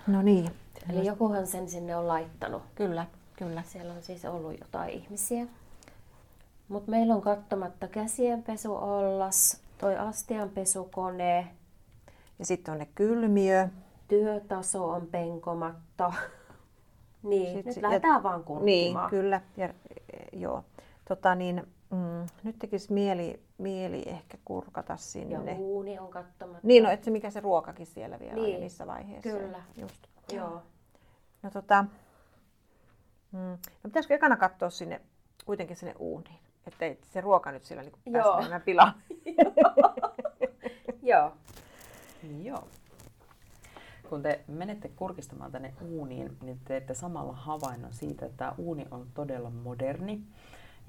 [0.07, 0.49] No niin,
[0.89, 2.62] Eli jokuhan sen sinne on laittanut.
[2.75, 3.05] kyllä,
[3.38, 3.63] kyllä.
[3.67, 5.45] Siellä on siis ollut jotain ihmisiä.
[6.67, 11.47] Mutta meillä on kattomatta käsienpesuollas, toi astianpesukone,
[12.39, 13.67] Ja sitten on ne kylmiö.
[14.07, 16.13] työtaso on penkomatta.
[17.23, 18.65] niin, Sit nyt lähdetään ja- vaan kurkkimaan.
[19.05, 19.41] Niin, kyllä.
[19.57, 19.73] Ja, e,
[20.38, 20.63] joo.
[21.07, 25.52] Tota niin, mm, nyt tekisi mieli, mieli ehkä kurkata sinne.
[25.52, 26.67] Ja uuni on kattomatta.
[26.67, 29.30] Niin, no, että se mikä se ruokakin siellä vielä on Niin, ja missä vaiheessa.
[29.30, 29.63] kyllä.
[29.78, 30.08] Just.
[30.34, 30.62] Joo.
[31.43, 31.86] No tota,
[33.32, 35.02] mm, no pitäisikö ekana katsoa sinne,
[35.45, 38.93] kuitenkin sinne uuniin, että ei se ruoka nyt siellä niin pääse menemään pilaan.
[41.02, 41.32] Joo.
[42.43, 42.67] Joo.
[44.10, 49.08] Kun te menette kurkistamaan tänne uuniin, niin teette samalla havainnon siitä, että tämä uuni on
[49.13, 50.21] todella moderni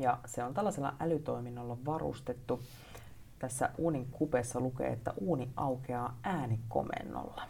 [0.00, 2.62] ja se on tällaisella älytoiminnolla varustettu.
[3.38, 7.42] Tässä uunin kupeessa lukee, että uuni aukeaa äänikomennolla.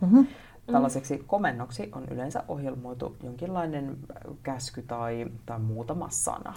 [0.00, 0.26] Mm-hmm.
[0.66, 3.96] Tällaiseksi komennoksi on yleensä ohjelmoitu jonkinlainen
[4.42, 6.54] käsky tai, tai muutama sana.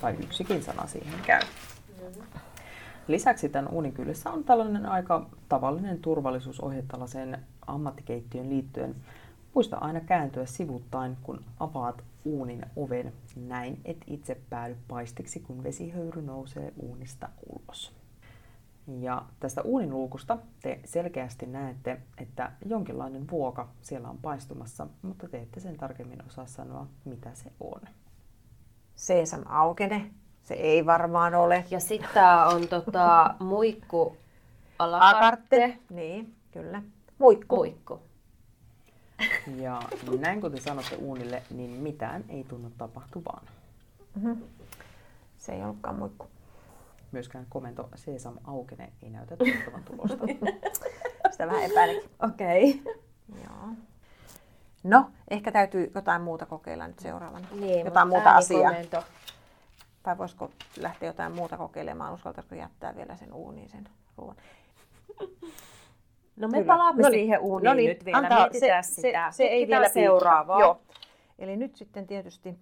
[0.00, 1.40] Tai yksikin sana siihen käy.
[3.08, 8.96] Lisäksi tämän uunin kyljessä on tällainen aika tavallinen turvallisuusohje tällaiseen ammattikeittiön liittyen.
[9.54, 13.12] Muista aina kääntyä sivuttain, kun avaat uunin oven.
[13.36, 17.92] Näin et itse päädy paistiksi, kun vesihöyry nousee uunista ulos.
[18.98, 25.38] Ja tästä uunin luukusta te selkeästi näette, että jonkinlainen vuoka siellä on paistumassa, mutta te
[25.38, 27.80] ette sen tarkemmin osaa sanoa, mitä se on.
[28.94, 30.10] Seesam aukene.
[30.42, 31.64] Se ei varmaan ole.
[31.70, 32.22] Ja sitten
[32.54, 34.16] on tota, muikku
[34.78, 35.78] alakarte.
[35.90, 36.82] Niin, kyllä.
[37.18, 37.56] Muikku.
[37.56, 38.09] Muikku.
[39.56, 39.82] Ja
[40.18, 43.42] näin kun te sanotte uunille, niin mitään ei tunnu tapahtuvan.
[44.14, 44.42] Mm-hmm.
[45.38, 46.26] Se ei ollutkaan muikku.
[47.12, 50.24] Myöskään komento Sesam aukene ei näytä tuottavan tulosta.
[51.30, 52.10] Sitä vähän epäilinkin.
[52.22, 52.80] Okei.
[52.80, 52.94] Okay.
[53.44, 53.68] Joo.
[54.82, 57.48] No, ehkä täytyy jotain muuta kokeilla nyt seuraavana.
[57.52, 58.72] Niin, jotain muuta asiaa.
[58.72, 59.04] äänikomento.
[60.02, 62.14] Tai voisiko lähteä jotain muuta kokeilemaan?
[62.14, 64.36] Uskaltaisiko jättää vielä sen uuniin sen ruoan?
[66.40, 66.66] No me Kyllä.
[66.72, 67.20] palaamme No niin.
[67.20, 68.18] siihen uuniin No niin, nyt vielä.
[68.18, 69.30] antaa- Mietitään se, sitä.
[69.30, 70.60] Se, se ei vielä seuraavaa.
[70.60, 70.80] Joo.
[71.38, 72.58] Eli nyt sitten tietysti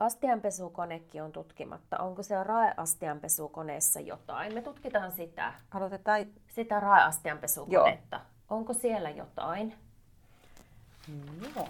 [0.00, 1.98] Astianpesukonekin on tutkimatta.
[1.98, 4.54] Onko siellä raeastianpesukoneessa jotain?
[4.54, 6.26] Me tutkitaan sitä, aloitetaan.
[6.48, 8.20] sitä raeastianpesukonetta.
[8.50, 9.74] Onko siellä jotain?
[11.56, 11.68] Joo.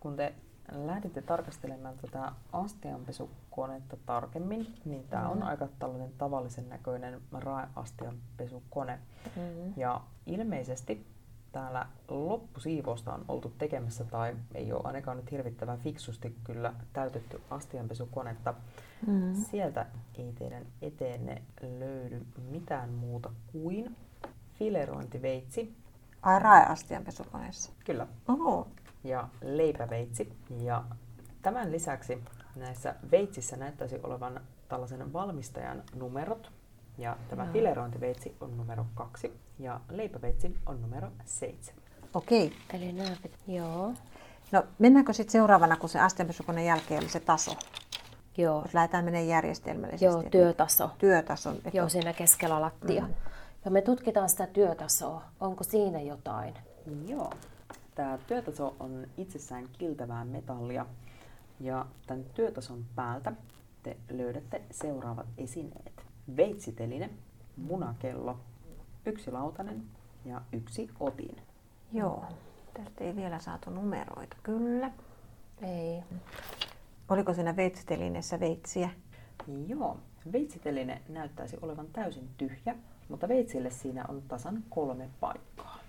[0.00, 0.32] Kun te
[0.72, 8.98] lähditte tarkastelemaan tätä astianpesukonetta tarkemmin, niin tämä on aika tällainen tavallisen näköinen raeastianpesukone.
[9.36, 9.72] Mm-hmm.
[9.76, 11.06] Ja ilmeisesti
[11.52, 18.54] täällä loppusiivousta on oltu tekemässä tai ei ole ainakaan nyt hirvittävän fiksusti kyllä täytetty astianpesukonetta.
[19.06, 19.34] Mm-hmm.
[19.34, 19.86] Sieltä
[20.18, 21.42] ei teidän eteenne
[21.78, 23.96] löydy mitään muuta kuin
[24.58, 25.76] filerointiveitsi,
[26.22, 27.72] Ai raeastian pesukoneessa.
[27.84, 28.68] kyllä, Oho.
[29.04, 30.32] Ja leipäveitsi.
[30.60, 30.84] Ja
[31.42, 32.24] tämän lisäksi
[32.56, 36.50] näissä veitsissä näyttäisi olevan tällaisen valmistajan numerot.
[36.98, 37.52] Ja tämä Joo.
[37.52, 41.82] filerointiveitsi on numero kaksi ja leipäveitsi on numero seitsemän.
[42.14, 42.52] Okei.
[42.74, 43.38] Eli nämä pit...
[43.46, 43.92] Joo.
[44.52, 47.56] No mennäänkö sitten seuraavana, kun se astianpesukoneen jälkeen oli se taso?
[48.36, 48.62] Joo.
[48.62, 50.04] Jos lähdetään menemään järjestelmällisesti.
[50.04, 50.90] Joo, työtaso.
[50.98, 51.56] Työtason.
[51.56, 53.02] että Joo, siinä keskellä lattia.
[53.02, 53.14] Mm.
[53.64, 55.22] Ja me tutkitaan sitä työtasoa.
[55.40, 56.54] Onko siinä jotain?
[57.06, 57.32] Joo.
[58.00, 60.86] Tämä työtaso on itsessään kiltävää metallia
[61.60, 63.32] ja tämän työtason päältä
[63.82, 66.06] te löydätte seuraavat esineet.
[66.36, 67.10] Veitsiteline,
[67.56, 68.40] munakello,
[69.06, 69.82] yksi lautanen
[70.24, 71.36] ja yksi otin.
[71.92, 72.24] Joo.
[72.74, 74.90] Tästä ei vielä saatu numeroita, kyllä.
[75.62, 76.02] Ei.
[77.08, 78.90] Oliko siinä veitsitelineessä veitsiä?
[79.66, 79.96] Joo,
[80.32, 82.76] veitsiteline näyttäisi olevan täysin tyhjä,
[83.08, 85.79] mutta veitsille siinä on tasan kolme paikkaa.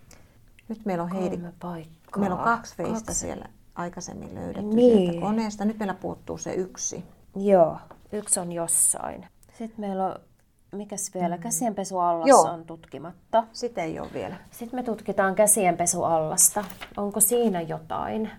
[0.72, 1.40] Nyt meillä on Heidi.
[1.60, 2.20] Paikkaa.
[2.20, 3.20] Meillä on kaksi veistä Kaksi.
[3.20, 4.98] siellä aikaisemmin löydetty Niin.
[5.12, 5.66] sieltä koneesta.
[5.66, 7.04] Nyt meillä puuttuu se yksi.
[7.36, 7.78] Joo,
[8.12, 9.28] yksi on jossain.
[9.58, 10.16] Sitten meillä on,
[10.72, 12.42] mikäs vielä, käsienpesuallas Joo.
[12.42, 13.44] on tutkimatta.
[13.54, 14.36] Sitä ei ole vielä.
[14.52, 16.64] Sitten me tutkitaan käsienpesuallasta.
[16.98, 18.30] Onko siinä jotain?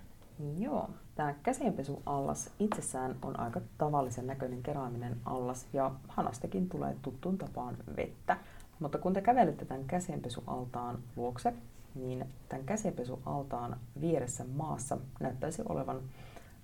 [0.58, 7.76] Joo, tämä käsienpesuallas itsessään on aika tavallisen näköinen keraaminen allas ja hanastakin tulee tuttuun tapaan
[7.96, 8.36] vettä.
[8.80, 11.54] Mutta kun te kävelette tämän käsienpesualtaan luokse,
[11.94, 16.00] niin tämän käsienpesualtaan vieressä maassa näyttäisi olevan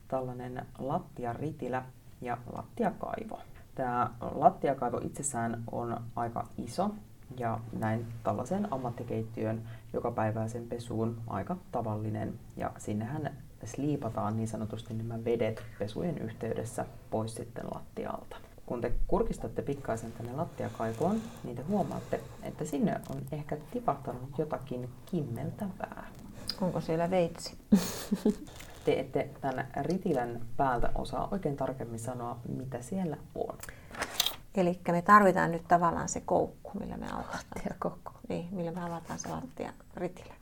[0.09, 1.83] tällainen lattiaritilä
[2.21, 3.41] ja lattiakaivo.
[3.75, 6.91] Tämä lattiakaivo itsessään on aika iso
[7.39, 9.63] ja näin tällaisen ammattikeittiön
[9.93, 12.35] jokapäiväisen pesuun aika tavallinen.
[12.57, 18.37] Ja sinnehän sliipataan niin sanotusti nämä vedet pesujen yhteydessä pois sitten lattialta.
[18.69, 24.89] Kun te kurkistatte pikkaisen tänne lattiakaivoon, niin te huomaatte, että sinne on ehkä tipahtanut jotakin
[25.07, 26.07] kimmeltävää.
[26.61, 27.57] Onko siellä veitsi?
[28.85, 33.59] Te ette tämän ritilän päältä osaa oikein tarkemmin sanoa, mitä siellä on.
[34.55, 37.39] Eli me tarvitaan nyt tavallaan se koukku, millä me avataan.
[37.57, 38.13] Lattiakokko.
[38.29, 40.35] Niin, millä me avataan se lattia ritilä.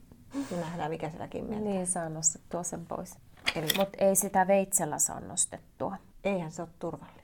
[0.51, 1.61] Ja nähdään, mikä siellä kimmeltää.
[1.61, 3.15] Niin, saa nostettua sen pois.
[3.55, 5.97] Eli Mutta ei sitä veitsellä saa nostettua.
[6.25, 7.16] eihän se ole turvallista.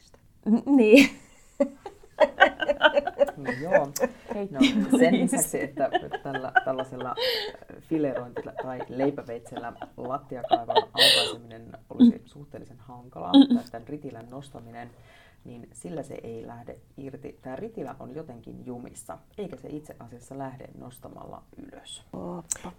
[0.66, 1.10] Niin.
[3.36, 3.86] No joo.
[4.50, 5.90] No, sen lisäksi, että
[6.22, 7.14] tällä, tällaisella
[7.80, 14.90] filerointilla tai leipäveitsellä lattiakaivan aukaiseminen olisi suhteellisen hankalaa, tai tämän ritilän nostaminen,
[15.44, 17.38] niin sillä se ei lähde irti.
[17.42, 22.02] Tämä ritilä on jotenkin jumissa, eikä se itse asiassa lähde nostamalla ylös.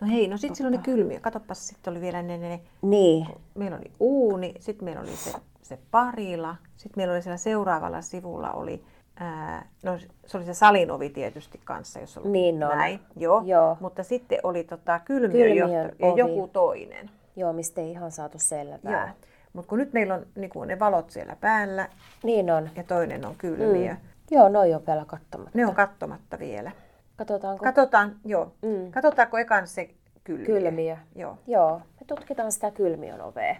[0.01, 1.19] No hei, no sitten silloin ne kylmiö.
[1.19, 3.27] Katoppas, sitten oli vielä ne, ne, ne Niin.
[3.55, 5.33] meillä oli uuni, sitten meillä oli se,
[5.63, 8.83] se parila, sitten meillä oli siellä seuraavalla sivulla oli,
[9.15, 12.77] ää, no se oli se salin ovi tietysti kanssa, jos oli Niin on.
[12.77, 13.41] näin, joo.
[13.45, 13.77] Joo.
[13.79, 15.73] mutta sitten oli tota kylmiöjohto
[16.05, 17.09] ja joku toinen.
[17.35, 18.91] Joo, mistä ei ihan saatu selvää.
[19.05, 19.09] Joo.
[19.53, 21.87] Mutta kun nyt meillä on niin kuin ne valot siellä päällä
[22.23, 22.69] Niin on.
[22.75, 23.97] ja toinen on kylmiö, mm.
[24.31, 25.51] Joo, noi on vielä katsomatta.
[25.57, 26.71] ne on kattomatta vielä.
[27.15, 27.63] Katsotaanko?
[27.63, 28.51] Katsotaan, joo.
[28.61, 28.91] Mm.
[28.91, 29.89] Katsotaanko ekan se
[30.23, 30.45] kylmiö?
[30.45, 30.97] Kylmiö.
[31.15, 31.37] Joo.
[31.47, 33.55] Joo, me Me tutkitaan sitä kylmiön ovea.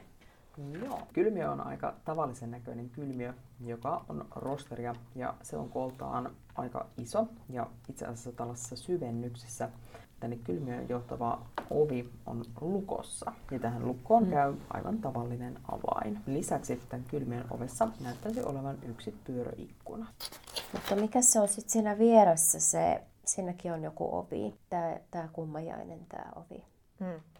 [0.58, 1.00] Joo.
[1.14, 7.28] Kylmiö on aika tavallisen näköinen kylmiö, joka on rosteria ja se on koltaan aika iso
[7.50, 9.70] ja itse asiassa tällaisessa syvennyksessä
[10.24, 13.32] tänne kylmiön johtava ovi on lukossa.
[13.52, 14.30] Ja tähän lukkoon mm.
[14.30, 16.20] käy aivan tavallinen avain.
[16.26, 20.08] Lisäksi tämän kylmiön ovessa näyttäisi olevan yksi pyöröikkuna.
[20.74, 26.00] Mutta mikä se on sitten siinä vieressä se, siinäkin on joku ovi, tämä, tämä kummajainen
[26.10, 26.64] tämä ovi.
[27.00, 27.33] Mm.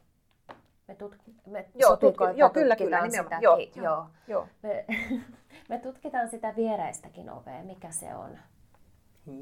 [0.94, 3.42] Me tutk- me joo, tutki- joo, kyllä, kyllä, nimenomaan.
[3.42, 4.48] Joo, joo, joo.
[4.64, 4.86] Me,
[5.70, 8.38] me tutkitaan sitä viereistäkin ovea, mikä se on.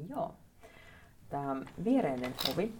[0.08, 0.34] Joo.
[1.30, 2.74] Tämä viereinen ovi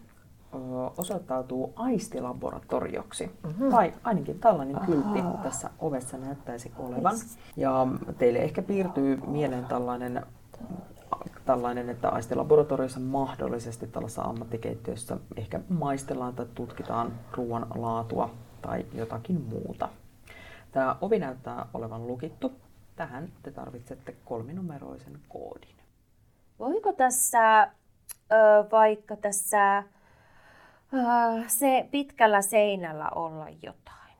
[0.98, 3.30] osoittautuu aistilaboratorioksi.
[3.46, 3.70] Mm-hmm.
[3.70, 4.86] Tai ainakin tällainen Aha.
[4.86, 7.14] kyltti tässä ovessa näyttäisi olevan.
[7.56, 7.86] Ja
[8.18, 10.26] teille ehkä piirtyy mieleen tällainen,
[11.44, 18.30] tällainen että aistilaboratoriossa mahdollisesti tällaisessa ammattikeittiössä ehkä maistellaan tai tutkitaan ruoan laatua
[18.62, 19.88] tai jotakin muuta.
[20.72, 22.52] Tämä ovi näyttää olevan lukittu.
[22.96, 25.76] Tähän te tarvitsette kolminumeroisen koodin.
[26.58, 27.70] Voiko tässä,
[28.72, 29.82] vaikka tässä
[31.46, 34.16] se pitkällä seinällä olla jotain?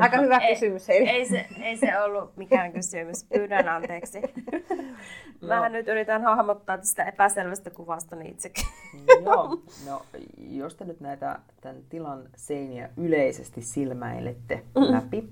[0.00, 0.90] Aika hyvä kysymys.
[0.90, 3.24] Ei, ei, se, ei se ollut mikään kysymys.
[3.24, 4.20] Pyydän anteeksi.
[5.48, 8.64] Vähän nyt yritän hahmottaa tästä epäselvästä kuvasta niin itsekin.
[9.24, 10.02] Joo, no
[10.38, 14.92] jos te nyt näitä tämän tilan seiniä yleisesti silmäilette mm.
[14.92, 15.28] läpi,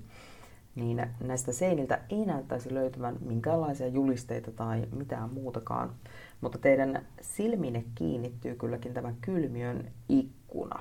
[0.75, 5.93] niin näistä seiniltä ei näyttäisi löytyvän minkäänlaisia julisteita tai mitään muutakaan.
[6.41, 10.79] Mutta teidän silmine kiinnittyy kylläkin tämä kylmiön ikkuna,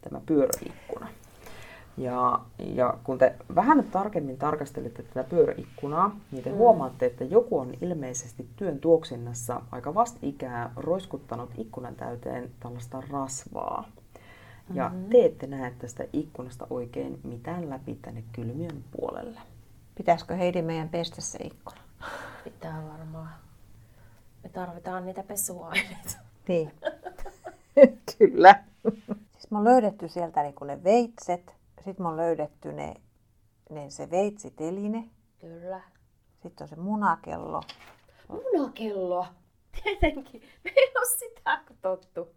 [0.00, 1.08] tämä pyöräikkuna.
[1.98, 6.56] Ja, ja kun te vähän tarkemmin tarkastelette tätä pyöräikkunaa, niin te mm.
[6.56, 13.88] huomaatte, että joku on ilmeisesti työn tuoksinnassa aika vastikää roiskuttanut ikkunan täyteen tällaista rasvaa.
[14.74, 15.10] Ja mm-hmm.
[15.10, 19.40] te ette näe tästä ikkunasta oikein mitään läpi tänne kylmiön puolelle.
[19.94, 21.80] Pitäisikö Heidi meidän pestä se ikkuna?
[22.44, 23.28] Pitää varmaan.
[24.42, 26.18] Me tarvitaan niitä pesuaineita.
[26.48, 26.72] Niin.
[28.18, 28.64] Kyllä.
[29.12, 31.54] Siis me on löydetty sieltä niin ne veitset,
[31.84, 32.94] sitten me on löydetty ne,
[33.70, 35.10] ne se veitsiteline.
[35.40, 35.80] Kyllä.
[36.42, 37.62] Sitten on se munakello.
[38.28, 39.26] Munakello?
[39.82, 40.42] Tietenkin.
[40.64, 42.28] Me ei ole sitä katsottu.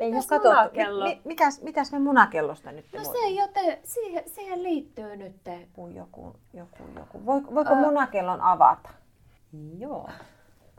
[0.00, 1.02] Ei ole katsottu.
[1.04, 5.36] Mi, mitäs, mitäs me munakellosta nyt No se jote, siihen, siihen liittyy nyt.
[5.60, 7.26] Joku, joku, joku, joku.
[7.26, 8.90] Voiko, voiko uh, munakellon avata?
[9.78, 10.08] Joo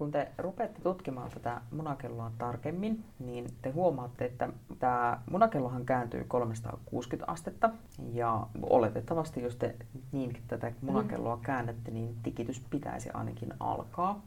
[0.02, 4.50] kun te rupeatte tutkimaan tätä munakelloa tarkemmin, niin te huomaatte, että
[4.80, 7.70] tämä munakellohan kääntyy 360 astetta.
[8.14, 9.76] Ja oletettavasti, jos te
[10.12, 14.22] niin tätä munakelloa käännätte, niin tikitys pitäisi ainakin alkaa.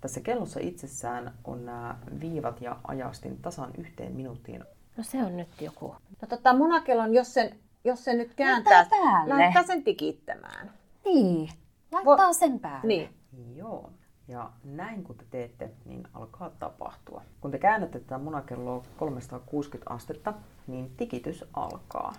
[0.00, 4.64] Tässä kellossa itsessään on nämä viivat ja ajastin tasan yhteen minuuttiin.
[4.96, 5.94] No se on nyt joku.
[6.22, 8.86] No tota munakellon, jos sen, jos sen nyt kääntää,
[9.26, 10.70] laittaa sen tikittämään.
[11.04, 11.48] Niin,
[11.92, 12.86] laittaa Vo- sen päälle.
[12.86, 13.10] Niin.
[13.56, 13.90] Joo.
[14.28, 17.22] Ja näin kun te teette, niin alkaa tapahtua.
[17.40, 20.34] Kun te käännätte tätä munakelloa 360 astetta,
[20.66, 22.12] niin tikitys alkaa.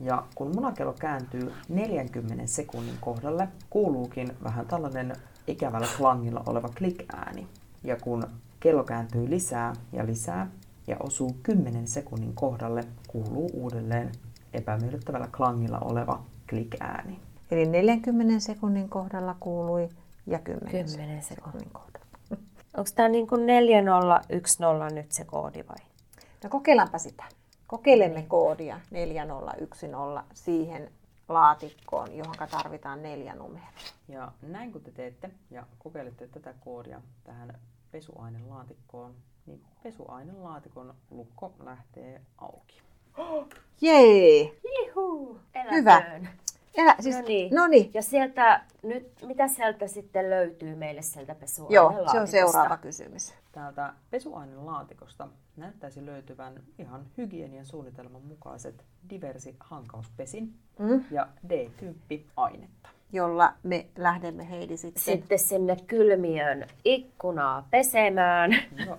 [0.00, 7.46] Ja kun munakello kääntyy 40 sekunnin kohdalle, kuuluukin vähän tällainen ikävällä klangilla oleva klik-ääni.
[7.84, 8.22] Ja kun
[8.60, 10.50] kello kääntyy lisää ja lisää
[10.86, 14.12] ja osuu 10 sekunnin kohdalle, kuuluu uudelleen
[14.52, 17.20] epämiellyttävällä klangilla oleva klik-ääni.
[17.50, 19.88] Eli 40 sekunnin kohdalla kuului
[20.26, 22.06] ja 10, 10 sekunnin kohdalla.
[22.76, 25.86] Onko tämä niin kuin 4010 nyt se koodi vai?
[26.44, 27.24] No kokeillaanpa sitä.
[27.66, 28.28] Kokeilemme niin.
[28.28, 30.90] koodia 4010 siihen
[31.28, 33.70] laatikkoon, johon tarvitaan neljä numeroa.
[34.08, 37.58] Ja näin kun te teette ja kokeilette tätä koodia tähän
[37.90, 39.14] pesuainelaatikkoon,
[39.46, 42.80] niin pesuainelaatikon lukko lähtee auki.
[43.80, 44.52] Jee!
[44.94, 45.40] Juhu!
[45.70, 46.20] Hyvä.
[46.76, 47.54] Ja, siis, no niin.
[47.54, 47.90] No niin.
[47.94, 52.16] Ja sieltä, nyt, mitä sieltä sitten löytyy meille sieltä pesuainelaatikosta?
[52.16, 53.34] Joo, se on seuraava kysymys.
[53.52, 61.04] Täältä pesuainelaatikosta näyttäisi löytyvän ihan hygienian suunnitelman mukaiset diversi hankauspesin mm.
[61.10, 62.88] ja D-tyyppi ainetta.
[63.12, 65.02] Jolla me lähdemme Heidi sitten...
[65.02, 68.50] Sitten sinne kylmiön ikkunaa pesemään.
[68.86, 68.98] No.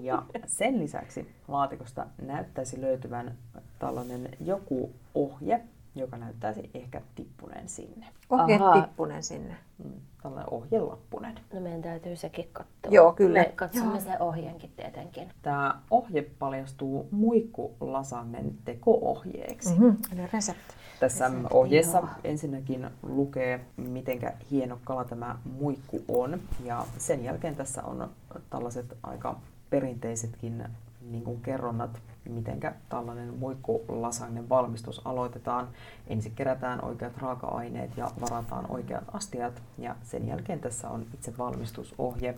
[0.00, 3.34] Ja sen lisäksi laatikosta näyttäisi löytyvän
[3.78, 5.60] tällainen joku ohje,
[5.94, 8.06] joka näyttäisi ehkä tippuneen sinne.
[8.30, 8.82] Ohje Aha.
[8.82, 9.56] tippuneen sinne.
[9.84, 9.92] Mm,
[10.22, 11.34] tällainen ohjelappunen.
[11.52, 12.90] No meidän täytyy sekin katsoa.
[12.90, 13.38] Joo, kyllä.
[13.38, 15.28] Me katsomme sen ohjeenkin tietenkin.
[15.42, 19.70] Tämä ohje paljastuu muikkulasannen teko-ohjeeksi.
[19.70, 19.96] Mm-hmm.
[20.12, 20.74] Eli resepti.
[21.00, 22.08] Tässä resepti, ohjeessa joo.
[22.24, 24.20] ensinnäkin lukee, miten
[24.50, 26.40] hieno kala tämä muikku on.
[26.64, 28.10] Ja sen jälkeen tässä on
[28.50, 29.36] tällaiset aika
[29.70, 30.64] perinteisetkin
[31.10, 31.90] niin kuin kerronnat
[32.28, 35.68] miten tällainen muikkulasagne valmistus aloitetaan.
[36.06, 42.34] Ensin kerätään oikeat raaka-aineet ja varataan oikeat astiat ja sen jälkeen tässä on itse valmistusohje,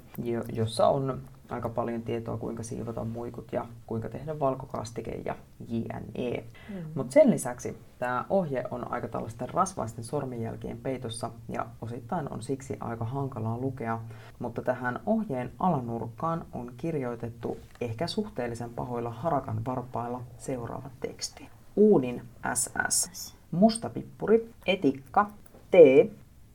[0.53, 5.37] jossa on aika paljon tietoa, kuinka siivota muikut ja kuinka tehdä valkokastike ja
[5.69, 6.45] jne.
[6.69, 6.75] Mm.
[6.95, 12.77] Mutta sen lisäksi tämä ohje on aika tällaisten rasvaisten sormenjälkien peitossa ja osittain on siksi
[12.81, 14.01] aika hankalaa lukea,
[14.39, 21.49] mutta tähän ohjeen alanurkkaan on kirjoitettu ehkä suhteellisen pahoilla harakan varpailla seuraava teksti.
[21.77, 22.23] Uunin
[22.55, 25.31] SS, mustapippuri, etikka,
[25.71, 26.11] tee,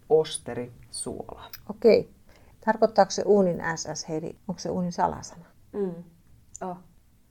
[0.10, 1.42] osteri, suola.
[1.70, 2.10] Okei.
[2.66, 4.36] Tarkoittaako se uunin SS, Heidi?
[4.48, 5.46] Onko se uunin salasana?
[5.74, 6.04] Mm.
[6.62, 6.78] Oh.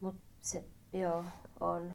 [0.00, 1.24] Mut se, joo,
[1.60, 1.94] on.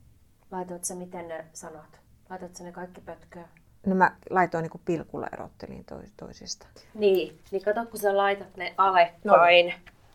[0.51, 1.99] Laitoit sä miten ne sanat?
[2.29, 3.45] Laitoit sä ne kaikki pötköön?
[3.85, 5.85] No mä laitoin niin pilkulla erottelin
[6.17, 6.67] toisista.
[6.93, 9.65] Niin, niin kato kun sä laitat ne alekkain.
[9.65, 9.73] No.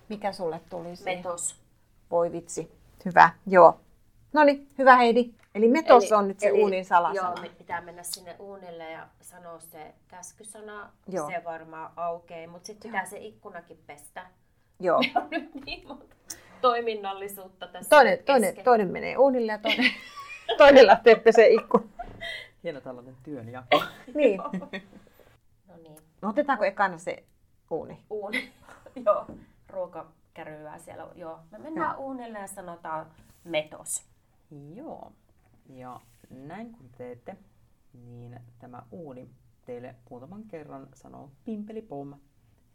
[0.09, 1.19] Mikä sulle tuli siihen?
[1.19, 1.57] Metos.
[2.11, 2.73] Voi vitsi.
[3.05, 3.81] Hyvä, joo.
[4.33, 5.35] No niin, hyvä Heidi.
[5.55, 7.35] Eli metos eli, on nyt se eli, uunin salasana.
[7.43, 10.93] Joo, pitää mennä sinne uunille ja sanoa se käskysana.
[11.09, 11.31] Joo.
[11.31, 14.27] Se varmaan aukeaa, mutta sitten pitää se ikkunakin pestä.
[14.81, 14.97] Joo.
[15.15, 16.17] on nyt niin monta
[16.61, 19.91] toiminnallisuutta tässä toinen, toinen, toinen menee uunille ja toinen,
[20.59, 21.85] toinen lähtee pesee ikkuna.
[22.63, 23.83] Hieno tällainen työnjako.
[24.15, 24.41] niin.
[25.69, 25.97] no niin.
[26.23, 27.25] No otetaanko ekana se
[27.71, 28.05] uuni?
[28.11, 28.53] Uuni,
[29.07, 29.27] joo.
[29.69, 31.07] Ruokakäryää siellä.
[31.15, 31.39] Joo.
[31.51, 32.07] Me mennään joo.
[32.07, 33.07] uunille ja sanotaan
[33.45, 34.05] metos.
[34.75, 35.13] Joo.
[35.75, 36.01] Ja
[36.31, 37.37] näin kun teette,
[37.93, 39.31] niin tämä uuni
[39.67, 42.15] teille muutaman kerran sanoo pimpeli pom.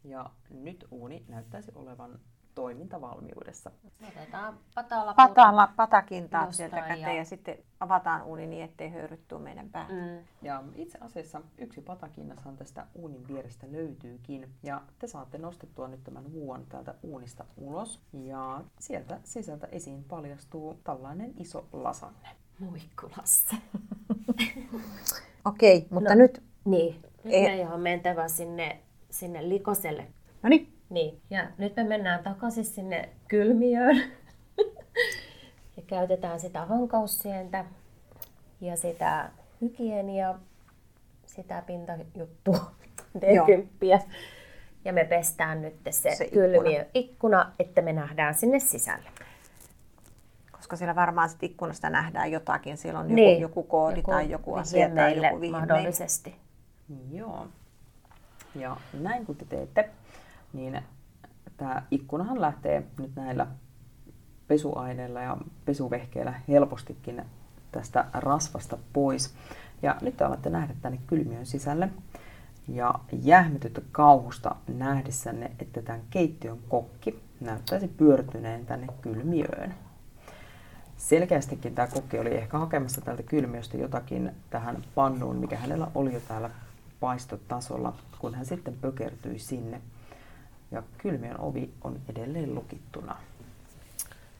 [0.04, 2.20] Ja nyt uuni näyttäisi olevan
[2.56, 3.70] toimintavalmiudessa.
[4.08, 7.12] Otetaan patalla, patalla patakintaat sieltä käteen ja...
[7.12, 9.92] ja sitten avataan uuni niin, ettei höyryttyä meidän päätä.
[9.92, 10.24] Mm.
[10.42, 14.54] Ja itse asiassa yksi patakinnashan tästä uunin vierestä löytyykin.
[14.62, 18.00] Ja te saatte nostettua nyt tämän vuon täältä uunista ulos.
[18.12, 22.28] Ja sieltä sisältä esiin paljastuu tällainen iso lasanne.
[22.58, 23.56] Muikkulassa.
[25.44, 26.42] Okei, okay, mutta no, nyt...
[26.64, 28.78] Niin, nyt e- meidän on mentävä sinne,
[29.10, 30.06] sinne likoselle.
[30.42, 30.72] No niin.
[30.90, 33.96] Niin, ja nyt me mennään takaisin sinne kylmiöön.
[35.76, 37.64] ja käytetään sitä hankaussientä
[38.60, 39.30] ja sitä
[39.60, 40.34] hygienia,
[41.26, 42.70] sitä pintajuttua,
[43.20, 44.02] D10.
[44.84, 49.10] Ja me pestään nyt se, se kylmiö ikkuna, että me nähdään sinne sisälle
[50.66, 52.76] koska siellä varmaan sit ikkunasta nähdään jotakin.
[52.76, 53.40] Siellä on joku, niin.
[53.40, 55.58] joku koodi joku tai joku asia tai joku vihme.
[55.58, 56.36] mahdollisesti.
[57.10, 57.46] Joo.
[58.54, 59.90] Ja näin kun te teette,
[60.52, 60.82] niin
[61.56, 63.46] tämä ikkunahan lähtee nyt näillä
[64.48, 67.22] pesuaineilla ja pesuvehkeillä helpostikin
[67.72, 69.34] tästä rasvasta pois.
[69.82, 71.88] Ja nyt te alatte nähdä tänne kylmiön sisälle.
[72.68, 79.74] Ja jähmetyttä kauhusta nähdessänne, että tämän keittiön kokki näyttäisi pyörtyneen tänne kylmiöön
[80.96, 86.20] selkeästikin tämä kokki oli ehkä hakemassa tältä kylmiöstä jotakin tähän pannuun, mikä hänellä oli jo
[86.20, 86.50] täällä
[87.00, 89.80] paistotasolla, kun hän sitten pökertyi sinne.
[90.70, 93.16] Ja kylmiön ovi on edelleen lukittuna.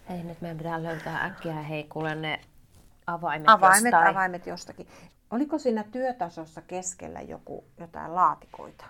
[0.08, 2.40] Hei, nyt meidän pitää löytää äkkiä, hei kuule ne
[3.06, 4.06] avaimet, avaimet jostain.
[4.06, 4.86] Avaimet jostakin.
[5.30, 8.84] Oliko siinä työtasossa keskellä joku, jotain laatikoita?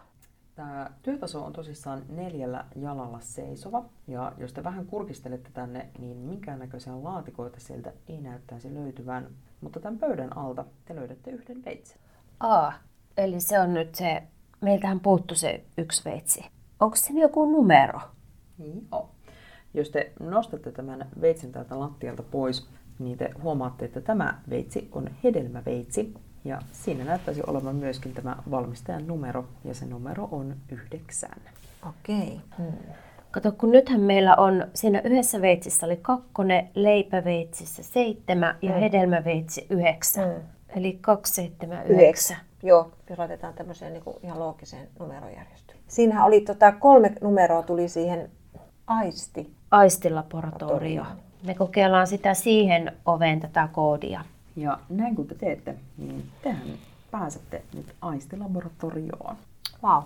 [0.57, 7.05] Tämä työtaso on tosissaan neljällä jalalla seisova, ja jos te vähän kurkistelette tänne, niin minkäännäköisiä
[7.05, 9.29] laatikoita sieltä ei näyttäisi löytyvän.
[9.61, 11.99] Mutta tämän pöydän alta te löydätte yhden veitsen.
[12.41, 12.73] Aa,
[13.17, 14.23] eli se on nyt se,
[14.61, 16.45] meiltähän puuttu se yksi veitsi.
[16.81, 18.01] Onko siinä joku numero?
[18.59, 19.11] Joo.
[19.75, 25.11] Jos te nostatte tämän veitsen täältä lattialta pois, niin te huomaatte, että tämä veitsi on
[25.25, 26.15] hedelmäveitsi,
[26.47, 31.41] ja siinä näyttäisi olevan myöskin tämä valmistajan numero, ja se numero on yhdeksän.
[31.89, 32.41] Okei.
[32.59, 32.73] Hmm.
[33.31, 38.81] Kato, kun nythän meillä on, siinä yhdessä veitsissä oli kakkonen, leipäveitsissä seitsemän ja hmm.
[38.81, 40.31] hedelmäveitsi yhdeksän.
[40.31, 40.43] Hmm.
[40.77, 42.37] Eli kaksi, seitsemän, yhdeksän.
[42.63, 45.85] Joo, jos laitetaan tämmöiseen niin kuin ihan loogiseen numerojärjestelmään.
[45.89, 48.31] Siinähän oli tota, kolme numeroa tuli siihen
[48.87, 49.53] aisti.
[49.71, 51.05] Aistilaboratorio.
[51.47, 54.25] Me kokeillaan sitä siihen oveen tätä koodia.
[54.57, 56.69] Ja näin kun te teette, niin tehän
[57.11, 59.37] pääsette nyt aistilaboratorioon.
[59.83, 60.03] Wow.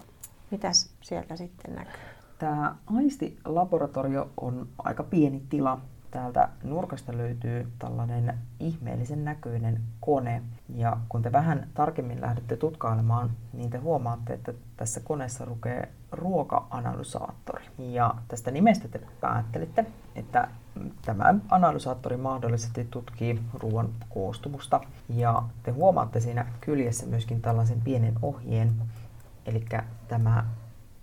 [0.51, 2.01] Mitäs sieltä sitten näkyy?
[2.39, 5.81] Tämä aistilaboratorio on aika pieni tila.
[6.11, 10.43] Täältä nurkasta löytyy tällainen ihmeellisen näköinen kone.
[10.75, 17.65] Ja kun te vähän tarkemmin lähdette tutkailemaan, niin te huomaatte, että tässä koneessa lukee ruoka-analysaattori.
[17.79, 20.49] Ja tästä nimestä te päättelitte, että
[21.05, 24.81] tämä analysaattori mahdollisesti tutkii ruoan koostumusta.
[25.09, 28.73] Ja te huomaatte siinä kyljessä myöskin tällaisen pienen ohjeen.
[29.47, 29.65] Eli
[30.09, 30.45] tämä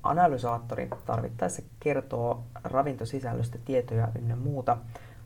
[0.09, 4.77] analysaattori tarvittaessa kertoo ravintosisällöstä tietoja ynnä muuta,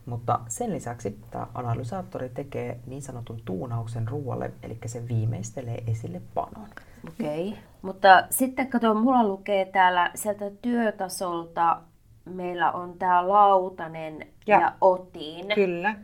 [0.05, 6.67] Mutta sen lisäksi tämä analysaattori tekee niin sanotun tuunauksen ruoalle, eli se viimeistelee esille panon.
[7.07, 7.47] Okei.
[7.47, 7.61] Okay.
[7.81, 11.81] Mutta sitten kato, mulla lukee täällä sieltä työtasolta,
[12.25, 15.95] meillä on tämä lautanen ja, ja otin Kyllä.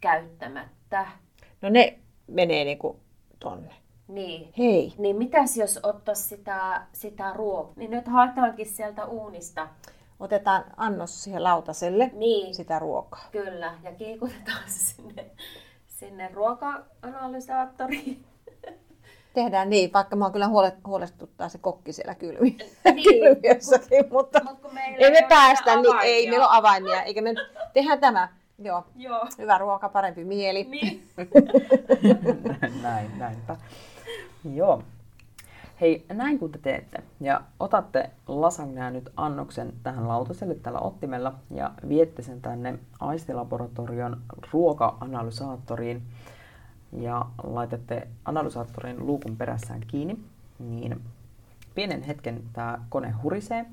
[0.00, 1.06] käyttämättä.
[1.62, 3.00] No ne menee niinku
[3.38, 3.74] tonne.
[4.08, 4.52] Niin.
[4.58, 4.92] Hei.
[4.98, 7.72] Niin mitäs jos ottaisi sitä, sitä ruokaa?
[7.76, 9.68] Niin nyt haetaankin sieltä uunista.
[10.20, 12.54] Otetaan annos siihen lautaselle Niin.
[12.54, 13.24] sitä ruokaa.
[13.32, 15.24] Kyllä, ja kiikutetaan sinne,
[15.86, 18.24] sinne ruoka-analysaattoriin.
[19.34, 22.56] Tehdään niin, vaikka mua kyllä huole- huolestuttaa se kokki siellä kylmi.
[22.84, 23.04] Niin.
[23.04, 24.58] kylmiössäkin, mutta Mut
[24.98, 26.02] ei me päästä, niin, avaimia.
[26.02, 27.34] ei meillä ole avaimia, eikä me
[27.74, 28.28] tehdään tämä.
[28.62, 29.26] Joo, Joo.
[29.38, 30.64] hyvä ruoka, parempi mieli.
[30.64, 31.08] Niin.
[32.82, 33.56] näin, näinpä.
[34.54, 34.82] Joo.
[35.80, 41.70] Hei, näin kun te teette ja otatte lasagnea nyt annoksen tähän lautaselle tällä ottimella ja
[41.88, 44.20] viette sen tänne aistilaboratorion
[44.52, 46.02] ruoka-analysaattoriin
[46.92, 50.18] ja laitatte analysaattorin luukun perässään kiinni,
[50.58, 51.00] niin
[51.74, 53.66] pienen hetken tämä kone hurisee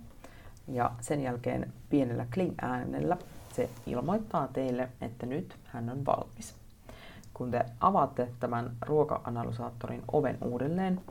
[0.67, 3.17] ja sen jälkeen pienellä kling-äänellä
[3.53, 6.64] se ilmoittaa teille, että nyt hän on valmis.
[7.37, 11.01] Kun te avaatte tämän ruoka-analysaattorin oven uudelleen,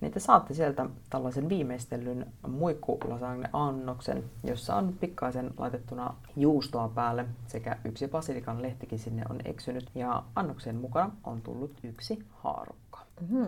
[0.00, 8.08] niin te saatte sieltä tällaisen viimeistellyn muikkulasagne-annoksen, jossa on pikkaisen laitettuna juustoa päälle sekä yksi
[8.08, 9.90] basilikan lehtikin sinne on eksynyt.
[9.94, 13.00] Ja annoksen mukana on tullut yksi haarukka.
[13.28, 13.46] Hmm.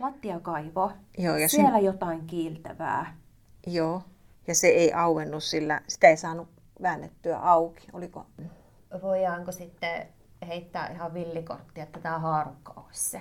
[0.00, 0.92] Lattiakaivo.
[1.18, 3.16] Joo, ja Siellä jotain kiiltävää.
[3.66, 4.02] Joo,
[4.46, 6.48] ja se ei auennut sillä, sitä ei saanut
[6.82, 7.86] väännettyä auki.
[7.92, 8.26] Oliko?
[9.02, 10.06] Voidaanko sitten
[10.48, 13.20] heittää ihan villikortti, että tämä haarukka olisi se?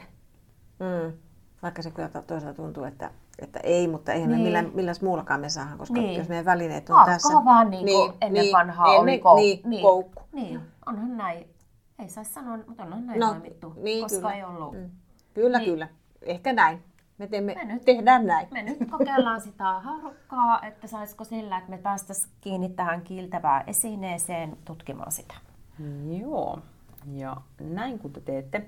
[0.80, 1.14] Mm.
[1.64, 4.40] Vaikka se kyllä to- toisaalta tuntuu, että, että ei, mutta eihän Niin.
[4.40, 6.18] me millään, millään muullakaan me saadaan, koska Niin.
[6.18, 7.46] jos meidän välineet on Haarukkahan tässä.
[7.46, 9.40] vaan niin kuin ennen vanhaa ennen, oli koukku.
[9.42, 9.82] Niin, Niin.
[9.82, 10.24] koukku.
[10.32, 11.48] Niin, onhan näin.
[12.00, 14.34] Ei saisi sanoa, mutta onhan näin No, toimittu, niin, koska kyllä.
[14.34, 14.74] ei ollut.
[14.74, 14.90] Mm.
[15.34, 15.72] Kyllä, Niin.
[15.72, 15.88] kyllä.
[16.22, 16.84] Ehkä näin.
[17.18, 18.48] Me, teemme, Me nyt- tehdään näin.
[18.52, 24.58] Me nyt kokeillaan sitä haarukkaa, että saisiko sillä, että me päästäisiin kiinni tähän kiiltävään esineeseen
[24.66, 25.34] tutkimaan sitä.
[26.22, 26.60] Joo,
[27.14, 28.66] ja näin kun te teette,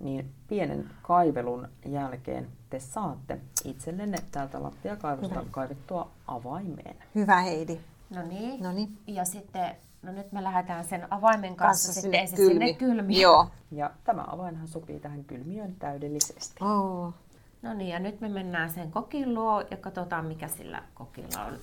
[0.00, 6.96] niin pienen kaivelun jälkeen te saatte itsellenne täältä lattiakaivosta kaivettua avaimeen.
[7.14, 7.80] Hyvä Heidi.
[8.10, 8.62] No niin.
[8.62, 8.98] No niin.
[9.06, 12.52] Ja sitten, no nyt me lähdetään sen avaimen kanssa, Kanssa sitten sinne kylmi.
[12.66, 13.20] sinne kylmiin.
[13.20, 13.46] Joo.
[13.70, 16.64] Ja tämä avainhan sopii tähän kylmiöön täydellisesti.
[16.64, 17.14] Oh.
[17.62, 21.58] No niin, ja nyt me mennään sen kokin luo ja katsotaan, mikä sillä kokilla on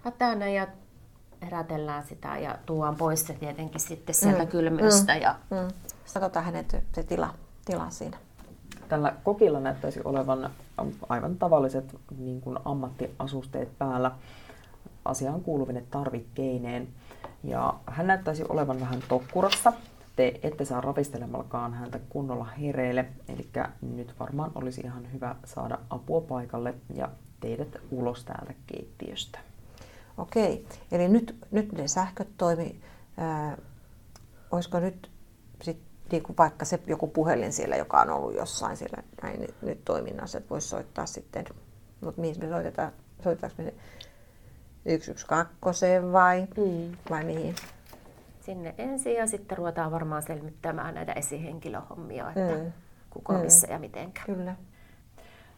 [0.00, 0.66] hätänä ja
[1.44, 4.48] herätellään sitä ja tuodaan pois se tietenkin sitten sieltä mm.
[4.48, 5.16] kylmiöstä.
[5.16, 5.34] Ja...
[5.50, 5.68] Mm.
[6.14, 7.34] Katsotaan hänet se tila,
[7.64, 8.16] tila siinä.
[8.88, 10.50] Tällä kokilla näyttäisi olevan
[11.08, 14.10] aivan tavalliset niin kuin ammattiasusteet päällä
[15.04, 16.88] asiaan kuuluvine tarvikkeineen.
[17.44, 19.72] Ja hän näyttäisi olevan vähän tokkurassa.
[20.16, 23.48] Te ette saa ravistelemallakaan häntä kunnolla hereille, eli
[23.82, 27.08] nyt varmaan olisi ihan hyvä saada apua paikalle ja
[27.40, 29.38] teidät ulos täältä keittiöstä.
[30.18, 32.80] Okei, eli nyt, nyt ne sähköt toimi.
[33.16, 33.56] Ää,
[34.50, 35.10] olisiko nyt
[35.62, 35.78] sit,
[36.12, 39.84] niin kuin vaikka se joku puhelin siellä, joka on ollut jossain siellä näin nyt, nyt
[39.84, 41.44] toiminnassa, että voisi soittaa sitten,
[42.00, 42.92] mutta mihin me soitetaan,
[43.24, 43.74] soitetaanko me
[44.84, 46.96] 112 vai, Mm.
[47.10, 47.54] vai mihin?
[48.40, 52.60] Sinne ensin ja sitten ruvetaan varmaan selvittämään näitä esihenkilöhommia, että Mm.
[52.64, 52.72] mm.
[53.10, 54.22] kuka missä ja mitenkä.
[54.26, 54.56] Kyllä.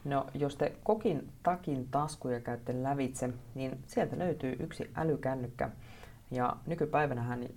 [0.06, 5.70] No, jos te kokin takin taskuja käytte lävitse, niin sieltä löytyy yksi älykännykkä.
[6.30, 7.48] Ja nykypäivänähän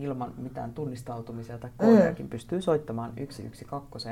[0.00, 4.08] ilman mitään tunnistautumisia tai koodeakin pystyy soittamaan 112.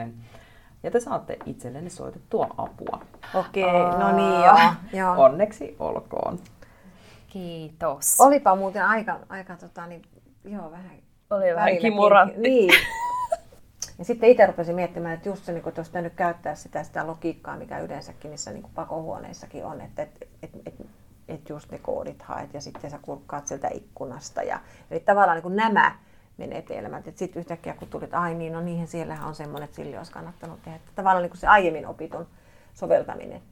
[0.83, 3.01] Ja te saatte itsellenne soitettua apua.
[3.35, 4.73] Okei, no niin joo.
[4.93, 5.25] joo.
[5.25, 6.39] Onneksi olkoon.
[7.27, 8.21] Kiitos.
[8.21, 10.03] Olipa muuten aika, aika tota, niin,
[10.45, 10.91] joo, vähän
[11.31, 12.41] Oli vähän kimurantti.
[12.41, 12.71] Niin.
[13.99, 16.83] Ja sitten itse rupesin miettimään, että just se, niin kun, että olisi pitänyt käyttää sitä,
[16.85, 20.75] sitä logiikkaa, mikä yleensäkin niissä niin kuin pakohuoneissakin on, että et, et, et,
[21.29, 24.43] et just ne koodit haet ja sitten sä kurkkaat sieltä ikkunasta.
[24.43, 25.97] Ja, eli tavallaan niin kuin nämä
[26.37, 27.09] menetelmät.
[27.09, 30.13] Että sitten yhtäkkiä kun tulit, ai niin, no niihin siellähän on semmoinen, että sille olisi
[30.13, 30.77] kannattanut tehdä.
[30.77, 32.27] Että tavallaan niin kuin se aiemmin opitun
[32.75, 33.43] soveltaminen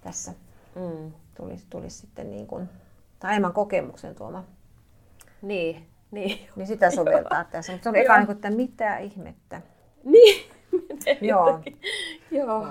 [0.00, 0.32] tässä
[0.74, 1.12] Mm.
[1.36, 2.68] tulisi, tulisi sitten niin kuin,
[3.18, 4.44] tai aiemman kokemuksen tuoma
[5.42, 6.48] Niin, niin.
[6.56, 7.72] niin sitä soveltaa tässä.
[7.72, 9.60] Mutta se oli eka niin kuin, että mitä ihmettä.
[10.12, 10.44] Niin.
[11.20, 11.60] Joo.
[12.30, 12.66] Joo.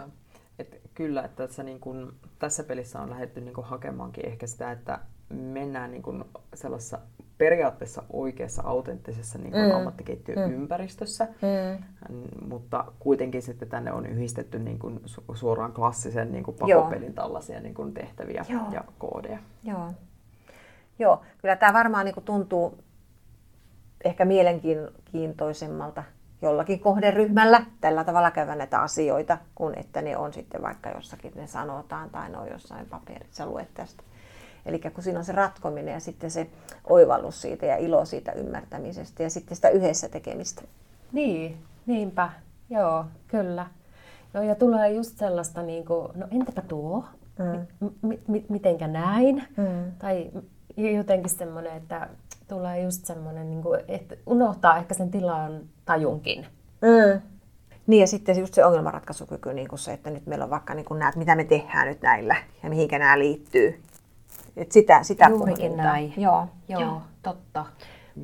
[0.60, 4.72] Et kyllä, että tässä, niin kun, tässä pelissä on lähdetty niin kun, hakemaankin ehkä sitä,
[4.72, 7.00] että mennään niin kun, sellaisessa
[7.38, 9.72] periaatteessa oikeassa, autenttisessa niin kun, Mm.
[9.72, 11.84] ammattikeittiöympäristössä, Mm.
[12.16, 16.82] Mm, mutta kuitenkin sitten tänne on yhdistetty niin kun, su- suoraan klassisen niin Joo.
[16.84, 18.62] pakopelin tällaisia niin kun, tehtäviä Joo.
[18.72, 19.40] ja koodeja.
[19.64, 19.92] Joo.
[21.00, 22.78] Joo, kyllä tämä varmaan niin kuin tuntuu
[24.04, 26.04] ehkä mielenkiintoisemmalta
[26.44, 31.48] jollakin kohderyhmällä tällä tavalla käydä näitä asioita, kun että ne on sitten vaikka jossakin, ne
[31.48, 34.04] sanotaan tai ne on jossain paperissa, luet tästä.
[34.66, 36.48] Eli kun siinä on se ratkominen ja sitten se
[36.90, 40.62] oivallus siitä ja ilo siitä ymmärtämisestä ja sitten sitä yhdessä tekemistä.
[41.12, 42.30] Niin, niinpä.
[42.70, 43.68] Joo, kyllä.
[44.34, 47.04] Joo, ja tulee just sellaista, niin kuin, no entäpä tuo?
[47.40, 47.88] Mm.
[48.02, 49.44] M- m- mitenkä näin?
[49.58, 49.92] Mm.
[50.00, 50.32] Tai
[50.78, 52.08] jotenkin semmoinen, että
[52.54, 56.46] tulee just semmoinen, niin kuin, että unohtaa ehkä sen tilan tajunkin.
[56.82, 57.22] Mm.
[57.88, 60.86] Niin ja sitten just se ongelmanratkaisukyky, niin kuin se, että nyt meillä on vaikka niin
[60.86, 63.82] kuin nämä, että mitä me tehdään nyt näillä ja mihinkä nämä liittyy.
[64.58, 66.14] Et sitä, sitä Juurikin näin.
[66.18, 67.66] Joo, joo, joo, totta.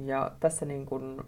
[0.06, 1.22] Ja tässä niin kuin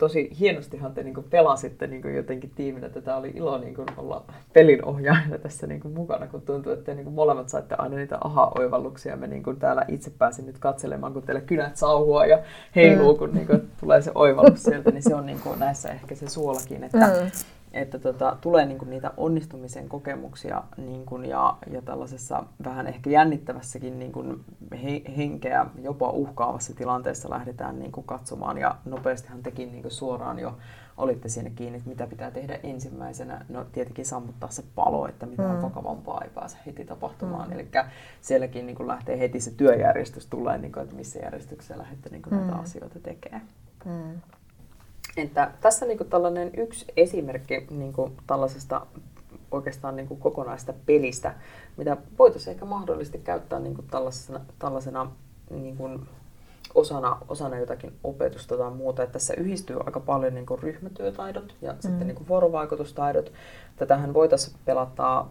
[0.00, 2.88] tosi hienostihan te niin pelasitte niin jotenkin tiiminä.
[2.88, 7.12] Tätä oli ilo niin olla pelin ohjaajana tässä niin mukana, kun tuntuu, että te niin
[7.12, 9.16] molemmat saitte aina niitä aha-oivalluksia.
[9.16, 12.38] Me niin täällä itse pääsin nyt katselemaan, kun teille kynät sauhua ja
[12.76, 13.18] heiluu, mm.
[13.18, 16.98] kun niin tulee se oivallus sieltä, niin se on niin näissä ehkä se suolakin, että
[16.98, 17.30] mm
[17.72, 24.24] että tota, tulee niinku niitä onnistumisen kokemuksia niinku, ja, ja tällaisessa vähän ehkä jännittävässäkin niinku,
[24.72, 28.58] he, henkeä, jopa uhkaavassa tilanteessa lähdetään niinku, katsomaan.
[28.58, 30.56] Ja nopeastihan tekin niinku, suoraan jo
[30.96, 33.44] olitte siinä kiinni, että mitä pitää tehdä ensimmäisenä.
[33.48, 35.62] No tietenkin sammuttaa se palo, että mitään mm.
[35.62, 37.48] vakavampaa ei pääse heti tapahtumaan.
[37.48, 37.52] Mm.
[37.52, 37.68] Eli
[38.20, 42.34] sielläkin niin lähtee heti se työjärjestys tulee, niin kuin, että missä järjestyksessä lähdette niin kuin,
[42.34, 42.40] mm.
[42.40, 43.42] näitä asioita tekemään.
[43.84, 44.20] Mm.
[45.16, 47.92] Että tässä niin tällainen yksi esimerkki niin
[48.26, 48.86] tällaisesta
[49.50, 51.34] oikeastaan niin kokonaista pelistä,
[51.76, 55.10] mitä voitaisiin ehkä mahdollisesti käyttää niin tällaisena, tällaisena
[55.50, 55.76] niin
[56.74, 59.02] osana, osana jotakin opetusta tai muuta.
[59.02, 61.78] Että tässä yhdistyy aika paljon niin kuin ryhmätyötaidot ja mm.
[61.80, 63.32] sitten niin kuin vuorovaikutustaidot.
[63.76, 65.26] Tätähän voitaisiin pelata,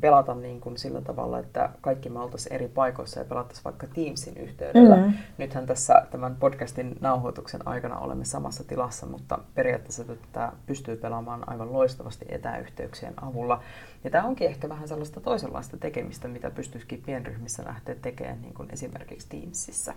[0.00, 4.36] pelata niin kuin sillä tavalla, että kaikki me oltaisiin eri paikoissa ja pelattaisiin vaikka Teamsin
[4.36, 4.96] yhteydellä.
[4.96, 5.12] Mm.
[5.38, 11.72] Nythän tässä tämän podcastin nauhoituksen aikana olemme samassa tilassa, mutta periaatteessa tätä pystyy pelaamaan aivan
[11.72, 13.62] loistavasti etäyhteyksien avulla.
[14.04, 18.68] Ja tämä onkin ehkä vähän sellaista toisenlaista tekemistä, mitä pystyisikin pienryhmissä lähteä tekemään niin kuin
[18.72, 19.94] esimerkiksi Teamsissa.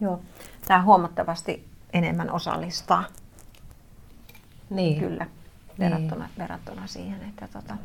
[0.00, 0.20] Joo,
[0.66, 3.04] tämä huomattavasti enemmän osallistaa.
[4.70, 5.00] Niin.
[5.00, 5.26] Kyllä,
[5.78, 6.38] verrattuna, niin.
[6.38, 7.76] verrattuna siihen, että, tota,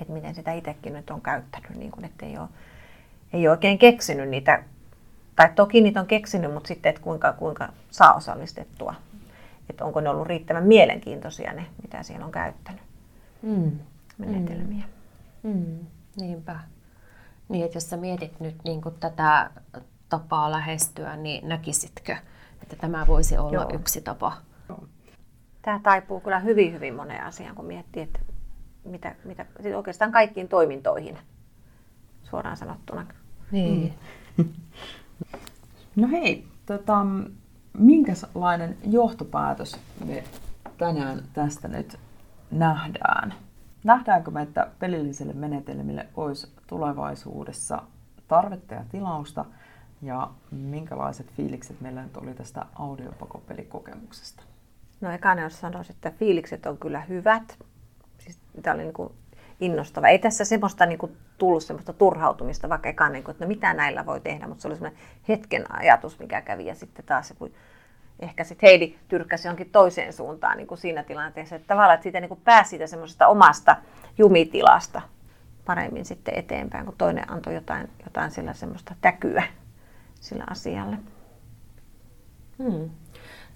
[0.00, 2.48] että miten sitä itsekin nyt on käyttänyt, niin kuin, että ei ole,
[3.32, 4.62] ei ole oikein keksinyt niitä,
[5.36, 8.94] tai toki niitä on keksinyt, mutta sitten, että kuinka, kuinka saa osallistettua.
[9.70, 12.82] Että onko ne ollut riittävän mielenkiintoisia ne, mitä siellä on käyttänyt,
[13.42, 13.72] mm.
[14.18, 14.84] menetelmiä.
[15.42, 15.50] Mm.
[15.50, 15.78] Mm.
[16.16, 16.60] Niinpä.
[17.48, 19.50] Niin, että jos sä mietit nyt niin tätä
[20.08, 22.16] tapaa lähestyä, niin näkisitkö,
[22.62, 23.70] että tämä voisi olla Joo.
[23.74, 24.32] yksi tapa?
[25.62, 28.18] Tämä taipuu kyllä hyvin, hyvin moneen asiaan, kun miettii, että
[28.84, 31.18] mitä, mitä siis oikeastaan kaikkiin toimintoihin
[32.22, 33.06] suoraan sanottuna.
[33.50, 33.94] Niin.
[34.36, 34.44] Mm.
[35.96, 37.06] No hei, tota,
[37.78, 40.24] minkälainen johtopäätös me
[40.78, 41.98] tänään tästä nyt
[42.50, 43.34] nähdään?
[43.84, 47.82] Nähdäänkö me, että pelillisille menetelmille olisi tulevaisuudessa
[48.28, 49.44] tarvetta ja tilausta–
[50.06, 54.42] ja minkälaiset fiilikset meillä nyt oli tästä audiopakopelikokemuksesta?
[55.00, 57.58] No ekana jos sanoisin, että fiilikset on kyllä hyvät.
[58.18, 59.12] Siis tämä oli niin kuin
[59.60, 60.08] innostava.
[60.08, 63.74] Ei tässä semmoista niin kuin tullut semmoista turhautumista, vaikka eka, niin kuin, että no mitä
[63.74, 66.66] näillä voi tehdä, mutta se oli semmoinen hetken ajatus, mikä kävi.
[66.66, 67.50] Ja sitten taas kun
[68.20, 71.56] ehkä sitten Heidi tyrkkäsi jonkin toiseen suuntaan niin kuin siinä tilanteessa.
[71.56, 73.76] Että tavallaan että siitä niin kuin pääsi siitä semmoisesta omasta
[74.18, 75.02] jumitilasta
[75.64, 79.42] paremmin sitten eteenpäin, kun toinen antoi jotain, jotain sillä semmoista täkyä
[80.26, 80.98] sillä asialle.
[82.58, 82.90] Hmm.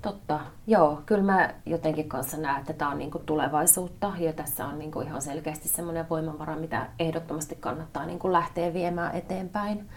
[0.02, 0.40] Totta.
[0.66, 5.00] Joo, kyllä mä jotenkin kanssa näen, että tämä on niinku tulevaisuutta ja tässä on niinku
[5.00, 9.88] ihan selkeästi semmoinen voimavara, mitä ehdottomasti kannattaa niinku lähteä viemään eteenpäin.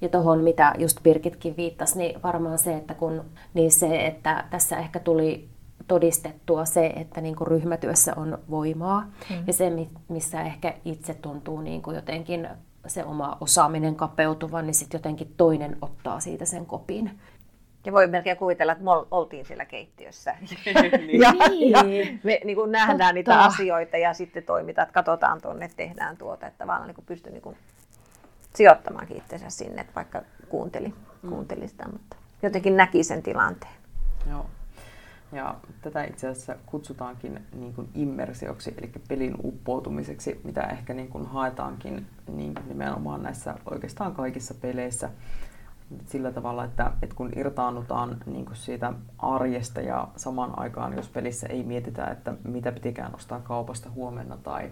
[0.00, 4.76] Ja tuohon, mitä just Birgitkin viittasi, niin varmaan se, että kun, niin se, että tässä
[4.76, 5.48] ehkä tuli
[5.88, 9.44] todistettua se, että niin kuin ryhmätyössä on voimaa mm.
[9.46, 9.72] ja se,
[10.08, 12.48] missä ehkä itse tuntuu niin kuin jotenkin
[12.86, 17.20] se oma osaaminen kapeutuvan, niin sitten jotenkin toinen ottaa siitä sen kopin.
[17.86, 20.36] Ja voi melkein kuvitella, että me oltiin siellä keittiössä.
[20.40, 21.20] niin.
[21.20, 21.70] ja, niin.
[21.70, 21.84] ja
[22.22, 23.12] me niin kuin nähdään Totta.
[23.12, 26.46] niitä asioita ja sitten toimitaan, että katsotaan tuonne, tehdään tuota.
[26.46, 27.56] Että vaan niin pystyy niin
[28.54, 30.88] sijoittamaankin itsensä sinne, että vaikka kuunteli,
[31.22, 31.30] mm.
[31.30, 33.72] kuunteli sitä, mutta jotenkin näki sen tilanteen.
[34.30, 34.46] Joo.
[35.32, 41.26] Ja tätä itse asiassa kutsutaankin niin kuin immersioksi, eli pelin uppoutumiseksi, mitä ehkä niin kuin
[41.26, 45.10] haetaankin niin kuin nimenomaan näissä oikeastaan kaikissa peleissä.
[46.06, 51.46] Sillä tavalla, että, että kun irtaannutaan niin kuin siitä arjesta ja samaan aikaan, jos pelissä
[51.46, 54.70] ei mietitä, että mitä pitikään ostaa kaupasta huomenna tai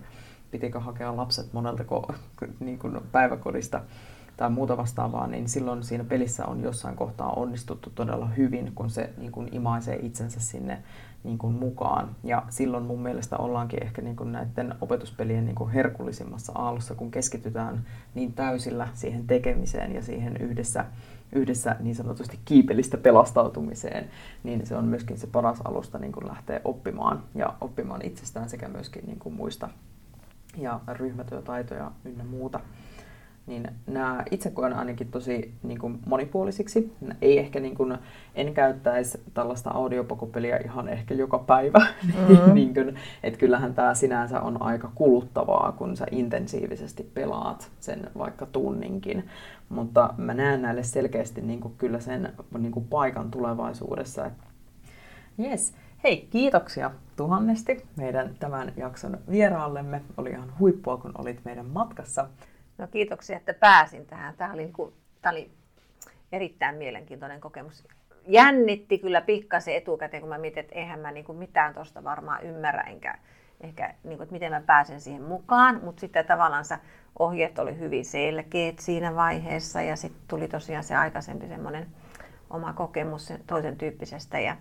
[0.51, 1.85] pitikö hakea lapset monelta
[2.61, 3.81] niin kuin päiväkodista,
[4.39, 9.11] tai muuta vastaavaa, niin silloin siinä pelissä on jossain kohtaa onnistuttu todella hyvin, kun se
[9.17, 10.83] niin kuin imaisee itsensä sinne
[11.25, 12.17] niin kuin mukaan.
[12.25, 17.11] Ja silloin mun mielestä ollaankin ehkä niin kuin näiden opetuspelien niin kuin herkullisimmassa aallossa, kun
[17.11, 17.85] keskitytään
[18.15, 20.85] niin täysillä siihen tekemiseen ja siihen yhdessä,
[21.33, 24.11] yhdessä niin sanotusti kiipelistä pelastautumiseen,
[24.45, 28.69] niin se on myöskin se paras alusta niin kuin lähteä oppimaan ja oppimaan itsestään sekä
[28.69, 29.69] myöskin niin kuin muista
[30.57, 32.61] ja ryhmätyötaitoja ynnä muuta
[33.49, 36.93] niin nämä itse koen ainakin tosi niin kuin monipuolisiksi.
[37.23, 37.99] Ei ehkä niin kuin,
[38.35, 41.87] en käyttäisi tällaista audiopakopeliä ihan ehkä joka päivä.
[42.29, 42.55] Mm-hmm.
[42.55, 48.47] niin kuin, että kyllähän tämä sinänsä on aika kuluttavaa, kun sä intensiivisesti pelaat sen vaikka
[48.47, 49.25] tunninkin.
[49.69, 54.31] Mutta mä näen näille selkeästi niin kuin, kyllä sen niin kuin paikan tulevaisuudessa.
[55.39, 55.73] Yes.
[56.05, 60.03] Hei, kiitoksia tuhannesti meidän tämän jakson vieraallemme.
[60.17, 62.29] Oli ihan huippua, kun olit meidän matkassa.
[62.79, 64.35] No kiitoksia, että pääsin tähän.
[64.37, 65.51] Tämä oli, niin tämä oli
[66.33, 67.89] erittäin mielenkiintoinen kokemus.
[68.27, 72.83] Jännitti kyllä pikkasen etukäteen, kun mä mietin, että eihän mä niin mitään tuosta varmaan ymmärrä,
[72.83, 73.19] enkä
[73.61, 75.81] ehkä, niin kuin, että miten mä pääsen siihen mukaan.
[75.85, 76.65] Mutta sitten tavallaan
[77.19, 81.87] ohjeet oli hyvin selkeät siinä vaiheessa ja sitten tuli tosiaan se aikaisempi semmoinen
[82.51, 84.39] oma kokemus toisen tyyppisestä.
[84.39, 84.57] Ja,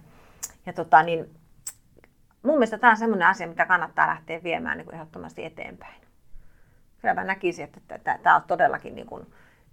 [0.66, 1.30] ja tota, niin,
[2.44, 6.07] mun mielestä tämä on semmoinen asia, mitä kannattaa lähteä viemään niin kuin ehdottomasti eteenpäin
[7.02, 9.28] kyllä mä näkisin, että tämä on todellakin niin kuin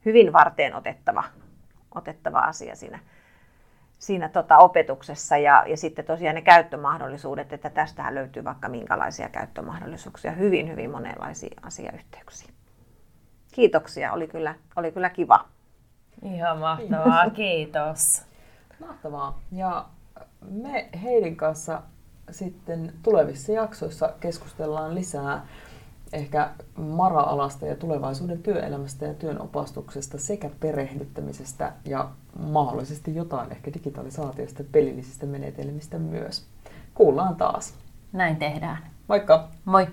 [0.05, 1.25] hyvin varteen otettava,
[1.95, 2.99] otettava asia siinä,
[3.99, 5.37] siinä tota opetuksessa.
[5.37, 11.61] Ja, ja sitten tosiaan ne käyttömahdollisuudet, että tästähän löytyy vaikka minkälaisia käyttömahdollisuuksia, hyvin, hyvin monenlaisia
[11.63, 12.49] asiayhteyksiä.
[13.53, 15.45] Kiitoksia, oli kyllä, oli kyllä kiva.
[16.23, 18.23] Ihan mahtavaa, kiitos.
[18.81, 19.41] Mahtavaa.
[19.53, 19.85] Ja
[20.51, 21.83] me Heidin kanssa
[22.31, 25.47] sitten tulevissa jaksoissa keskustellaan lisää
[26.15, 34.63] ehkä mara-alasta ja tulevaisuuden työelämästä ja työn opastuksesta sekä perehdyttämisestä ja mahdollisesti jotain ehkä digitalisaatiosta
[34.63, 36.47] ja pelillisistä menetelmistä myös.
[36.95, 37.75] Kuullaan taas.
[38.13, 38.79] Näin tehdään.
[39.09, 39.49] Moikka!
[39.65, 39.87] Moi!